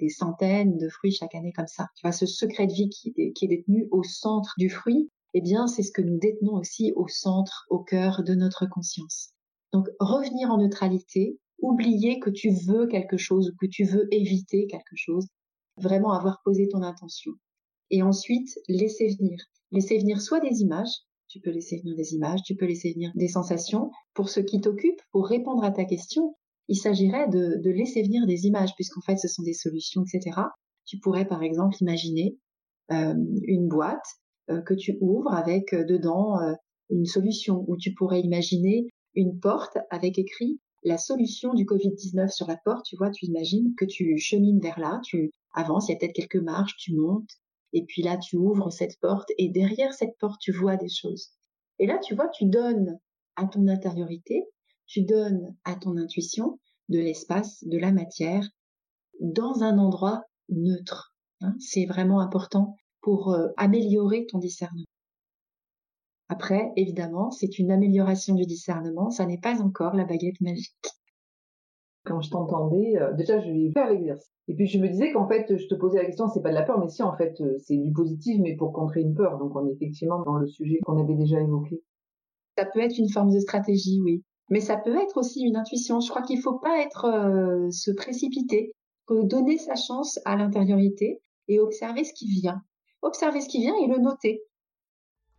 des 0.00 0.08
centaines 0.08 0.76
de 0.78 0.88
fruits 0.88 1.12
chaque 1.12 1.34
année 1.34 1.52
comme 1.52 1.66
ça. 1.66 1.88
Tu 1.96 2.02
vois, 2.02 2.12
ce 2.12 2.26
secret 2.26 2.66
de 2.66 2.72
vie 2.72 2.88
qui, 2.88 3.12
est 3.16 3.46
détenu 3.46 3.86
au 3.90 4.02
centre 4.02 4.54
du 4.58 4.70
fruit, 4.70 5.10
eh 5.34 5.40
bien, 5.40 5.66
c'est 5.66 5.82
ce 5.82 5.92
que 5.92 6.02
nous 6.02 6.18
détenons 6.18 6.54
aussi 6.54 6.92
au 6.96 7.06
centre, 7.06 7.66
au 7.70 7.78
cœur 7.78 8.24
de 8.24 8.34
notre 8.34 8.66
conscience. 8.66 9.30
Donc, 9.72 9.88
revenir 10.00 10.50
en 10.50 10.58
neutralité, 10.58 11.38
oublier 11.62 12.18
que 12.18 12.30
tu 12.30 12.50
veux 12.50 12.86
quelque 12.86 13.16
chose 13.16 13.50
ou 13.50 13.56
que 13.60 13.66
tu 13.70 13.84
veux 13.84 14.12
éviter 14.12 14.66
quelque 14.66 14.96
chose, 14.96 15.28
vraiment 15.76 16.12
avoir 16.12 16.40
posé 16.44 16.68
ton 16.68 16.82
intention. 16.82 17.32
Et 17.90 18.02
ensuite, 18.02 18.58
laisser 18.68 19.14
venir. 19.18 19.38
Laisser 19.70 19.98
venir 19.98 20.20
soit 20.20 20.40
des 20.40 20.62
images, 20.62 21.04
tu 21.28 21.40
peux 21.40 21.50
laisser 21.50 21.78
venir 21.78 21.94
des 21.94 22.14
images, 22.14 22.42
tu 22.42 22.56
peux 22.56 22.66
laisser 22.66 22.92
venir 22.92 23.12
des 23.14 23.28
sensations. 23.28 23.92
Pour 24.14 24.28
ce 24.28 24.40
qui 24.40 24.60
t'occupe, 24.60 25.00
pour 25.12 25.28
répondre 25.28 25.62
à 25.62 25.70
ta 25.70 25.84
question, 25.84 26.34
il 26.70 26.76
s'agirait 26.76 27.28
de, 27.28 27.70
laisser 27.70 28.02
venir 28.02 28.26
des 28.26 28.46
images, 28.46 28.74
puisqu'en 28.76 29.00
fait 29.00 29.16
ce 29.16 29.28
sont 29.28 29.42
des 29.42 29.52
solutions, 29.52 30.04
etc. 30.04 30.40
Tu 30.86 30.98
pourrais 30.98 31.26
par 31.26 31.42
exemple 31.42 31.76
imaginer 31.80 32.38
euh, 32.92 33.14
une 33.42 33.68
boîte 33.68 34.06
euh, 34.50 34.62
que 34.62 34.74
tu 34.74 34.96
ouvres 35.00 35.34
avec 35.34 35.74
euh, 35.74 35.84
dedans 35.84 36.36
une 36.88 37.06
solution, 37.06 37.64
ou 37.68 37.76
tu 37.76 37.92
pourrais 37.94 38.20
imaginer 38.20 38.88
une 39.14 39.38
porte 39.40 39.78
avec 39.90 40.18
écrit 40.18 40.60
la 40.82 40.96
solution 40.96 41.54
du 41.54 41.64
Covid-19 41.64 42.30
sur 42.30 42.46
la 42.46 42.56
porte, 42.56 42.86
tu 42.86 42.96
vois, 42.96 43.10
tu 43.10 43.26
imagines 43.26 43.74
que 43.76 43.84
tu 43.84 44.16
chemines 44.18 44.60
vers 44.60 44.78
là, 44.78 45.00
tu 45.04 45.30
avances, 45.52 45.88
il 45.88 45.92
y 45.92 45.94
a 45.94 45.98
peut-être 45.98 46.14
quelques 46.14 46.42
marches, 46.42 46.76
tu 46.78 46.94
montes, 46.94 47.30
et 47.72 47.84
puis 47.84 48.02
là 48.02 48.16
tu 48.16 48.36
ouvres 48.36 48.70
cette 48.70 48.98
porte, 49.00 49.28
et 49.38 49.48
derrière 49.48 49.92
cette 49.92 50.16
porte 50.18 50.40
tu 50.40 50.52
vois 50.52 50.76
des 50.76 50.88
choses. 50.88 51.30
Et 51.80 51.86
là, 51.86 51.98
tu 51.98 52.14
vois, 52.14 52.28
tu 52.28 52.44
donnes 52.44 52.98
à 53.36 53.46
ton 53.46 53.66
intériorité 53.66 54.44
tu 54.90 55.02
donnes 55.02 55.54
à 55.64 55.76
ton 55.76 55.96
intuition 55.96 56.58
de 56.88 56.98
l'espace, 56.98 57.64
de 57.64 57.78
la 57.78 57.92
matière, 57.92 58.44
dans 59.20 59.62
un 59.62 59.78
endroit 59.78 60.24
neutre. 60.48 61.14
Hein. 61.40 61.54
C'est 61.60 61.86
vraiment 61.86 62.20
important 62.20 62.76
pour 63.00 63.32
euh, 63.32 63.48
améliorer 63.56 64.26
ton 64.26 64.38
discernement. 64.38 64.84
Après, 66.28 66.72
évidemment, 66.76 67.30
c'est 67.30 67.58
une 67.58 67.70
amélioration 67.70 68.34
du 68.34 68.46
discernement, 68.46 69.10
ça 69.10 69.26
n'est 69.26 69.38
pas 69.38 69.62
encore 69.62 69.94
la 69.94 70.04
baguette 70.04 70.40
magique. 70.40 70.74
Quand 72.04 72.20
je 72.20 72.30
t'entendais, 72.30 72.96
euh, 72.96 73.12
déjà 73.12 73.38
je 73.38 73.48
vais 73.48 73.70
faire 73.70 73.90
l'exercice. 73.90 74.32
Et 74.48 74.54
puis 74.54 74.66
je 74.66 74.80
me 74.80 74.88
disais 74.88 75.12
qu'en 75.12 75.28
fait, 75.28 75.56
je 75.56 75.68
te 75.68 75.74
posais 75.76 75.98
la 75.98 76.06
question, 76.06 76.28
c'est 76.28 76.42
pas 76.42 76.50
de 76.50 76.54
la 76.54 76.62
peur, 76.62 76.80
mais 76.80 76.88
si 76.88 77.04
en 77.04 77.16
fait 77.16 77.40
euh, 77.40 77.56
c'est 77.58 77.76
du 77.76 77.92
positif, 77.92 78.40
mais 78.40 78.56
pour 78.56 78.72
contrer 78.72 79.02
une 79.02 79.14
peur. 79.14 79.38
Donc 79.38 79.54
on 79.54 79.68
est 79.68 79.72
effectivement 79.72 80.20
dans 80.24 80.36
le 80.36 80.48
sujet 80.48 80.78
qu'on 80.82 81.00
avait 81.00 81.14
déjà 81.14 81.40
évoqué. 81.40 81.80
Ça 82.58 82.64
peut 82.64 82.80
être 82.80 82.98
une 82.98 83.08
forme 83.08 83.32
de 83.32 83.38
stratégie, 83.38 84.00
oui 84.02 84.24
mais 84.50 84.60
ça 84.60 84.76
peut 84.76 84.96
être 84.96 85.16
aussi 85.16 85.42
une 85.42 85.56
intuition. 85.56 86.00
Je 86.00 86.10
crois 86.10 86.22
qu'il 86.22 86.36
ne 86.36 86.42
faut 86.42 86.58
pas 86.58 86.86
euh, 87.04 87.70
se 87.70 87.90
précipiter, 87.92 88.74
donner 89.08 89.58
sa 89.58 89.76
chance 89.76 90.18
à 90.24 90.36
l'intériorité 90.36 91.22
et 91.48 91.60
observer 91.60 92.04
ce 92.04 92.12
qui 92.12 92.28
vient. 92.28 92.62
Observer 93.02 93.40
ce 93.40 93.48
qui 93.48 93.60
vient 93.60 93.76
et 93.82 93.86
le 93.86 93.98
noter. 93.98 94.42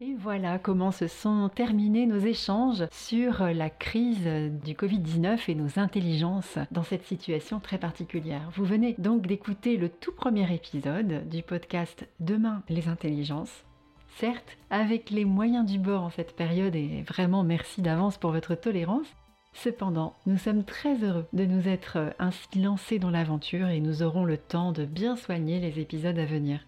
Et 0.03 0.15
voilà 0.15 0.57
comment 0.57 0.91
se 0.91 1.05
sont 1.05 1.47
terminés 1.53 2.07
nos 2.07 2.17
échanges 2.17 2.87
sur 2.91 3.43
la 3.43 3.69
crise 3.69 4.25
du 4.63 4.73
Covid-19 4.73 5.39
et 5.47 5.53
nos 5.53 5.77
intelligences 5.77 6.57
dans 6.71 6.81
cette 6.81 7.05
situation 7.05 7.59
très 7.59 7.77
particulière. 7.77 8.49
Vous 8.55 8.65
venez 8.65 8.95
donc 8.97 9.27
d'écouter 9.27 9.77
le 9.77 9.89
tout 9.89 10.11
premier 10.11 10.51
épisode 10.51 11.29
du 11.29 11.43
podcast 11.43 12.07
Demain 12.19 12.63
les 12.67 12.87
intelligences 12.87 13.63
certes, 14.17 14.57
avec 14.69 15.09
les 15.09 15.25
moyens 15.25 15.65
du 15.65 15.79
bord 15.79 16.03
en 16.03 16.09
cette 16.09 16.35
période 16.35 16.75
et 16.75 17.03
vraiment 17.03 17.43
merci 17.43 17.81
d'avance 17.81 18.17
pour 18.17 18.31
votre 18.31 18.55
tolérance. 18.55 19.07
Cependant, 19.53 20.13
nous 20.25 20.37
sommes 20.37 20.63
très 20.63 21.03
heureux 21.03 21.27
de 21.33 21.45
nous 21.45 21.67
être 21.67 22.13
ainsi 22.19 22.47
lancés 22.59 22.99
dans 22.99 23.09
l'aventure 23.09 23.67
et 23.67 23.81
nous 23.81 24.01
aurons 24.03 24.23
le 24.23 24.37
temps 24.37 24.71
de 24.71 24.85
bien 24.85 25.15
soigner 25.15 25.59
les 25.59 25.79
épisodes 25.79 26.17
à 26.17 26.25
venir. 26.25 26.61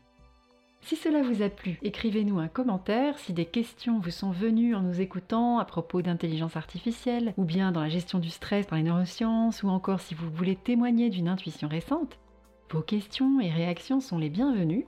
Si 0.81 0.97
cela 0.97 1.21
vous 1.21 1.41
a 1.41 1.49
plu, 1.49 1.79
écrivez-nous 1.81 2.39
un 2.39 2.49
commentaire 2.49 3.17
si 3.17 3.31
des 3.31 3.45
questions 3.45 3.99
vous 3.99 4.11
sont 4.11 4.31
venues 4.31 4.75
en 4.75 4.81
nous 4.81 4.99
écoutant 4.99 5.59
à 5.59 5.63
propos 5.63 6.01
d'intelligence 6.01 6.57
artificielle, 6.57 7.33
ou 7.37 7.45
bien 7.45 7.71
dans 7.71 7.81
la 7.81 7.87
gestion 7.87 8.19
du 8.19 8.29
stress 8.29 8.65
par 8.65 8.77
les 8.77 8.83
neurosciences, 8.83 9.63
ou 9.63 9.69
encore 9.69 10.01
si 10.01 10.13
vous 10.13 10.29
voulez 10.29 10.57
témoigner 10.57 11.09
d'une 11.09 11.29
intuition 11.29 11.69
récente. 11.69 12.19
Vos 12.69 12.81
questions 12.81 13.39
et 13.39 13.49
réactions 13.49 14.01
sont 14.01 14.17
les 14.17 14.29
bienvenues 14.29 14.85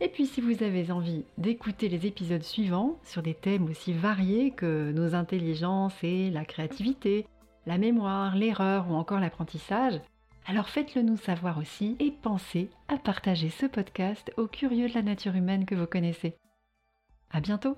et 0.00 0.08
puis 0.08 0.26
si 0.26 0.40
vous 0.40 0.62
avez 0.62 0.90
envie 0.90 1.24
d'écouter 1.38 1.88
les 1.88 2.06
épisodes 2.06 2.42
suivants 2.42 2.98
sur 3.04 3.22
des 3.22 3.34
thèmes 3.34 3.64
aussi 3.68 3.92
variés 3.92 4.52
que 4.52 4.92
nos 4.92 5.14
intelligences 5.14 5.96
et 6.02 6.30
la 6.30 6.44
créativité, 6.44 7.26
la 7.66 7.78
mémoire, 7.78 8.36
l'erreur 8.36 8.90
ou 8.90 8.94
encore 8.94 9.20
l'apprentissage, 9.20 10.00
alors 10.46 10.68
faites-le 10.68 11.02
nous 11.02 11.16
savoir 11.16 11.58
aussi 11.58 11.96
et 11.98 12.10
pensez 12.10 12.70
à 12.88 12.96
partager 12.96 13.50
ce 13.50 13.66
podcast 13.66 14.32
aux 14.36 14.46
curieux 14.46 14.88
de 14.88 14.94
la 14.94 15.02
nature 15.02 15.34
humaine 15.34 15.66
que 15.66 15.74
vous 15.74 15.86
connaissez. 15.86 16.36
À 17.30 17.40
bientôt! 17.40 17.76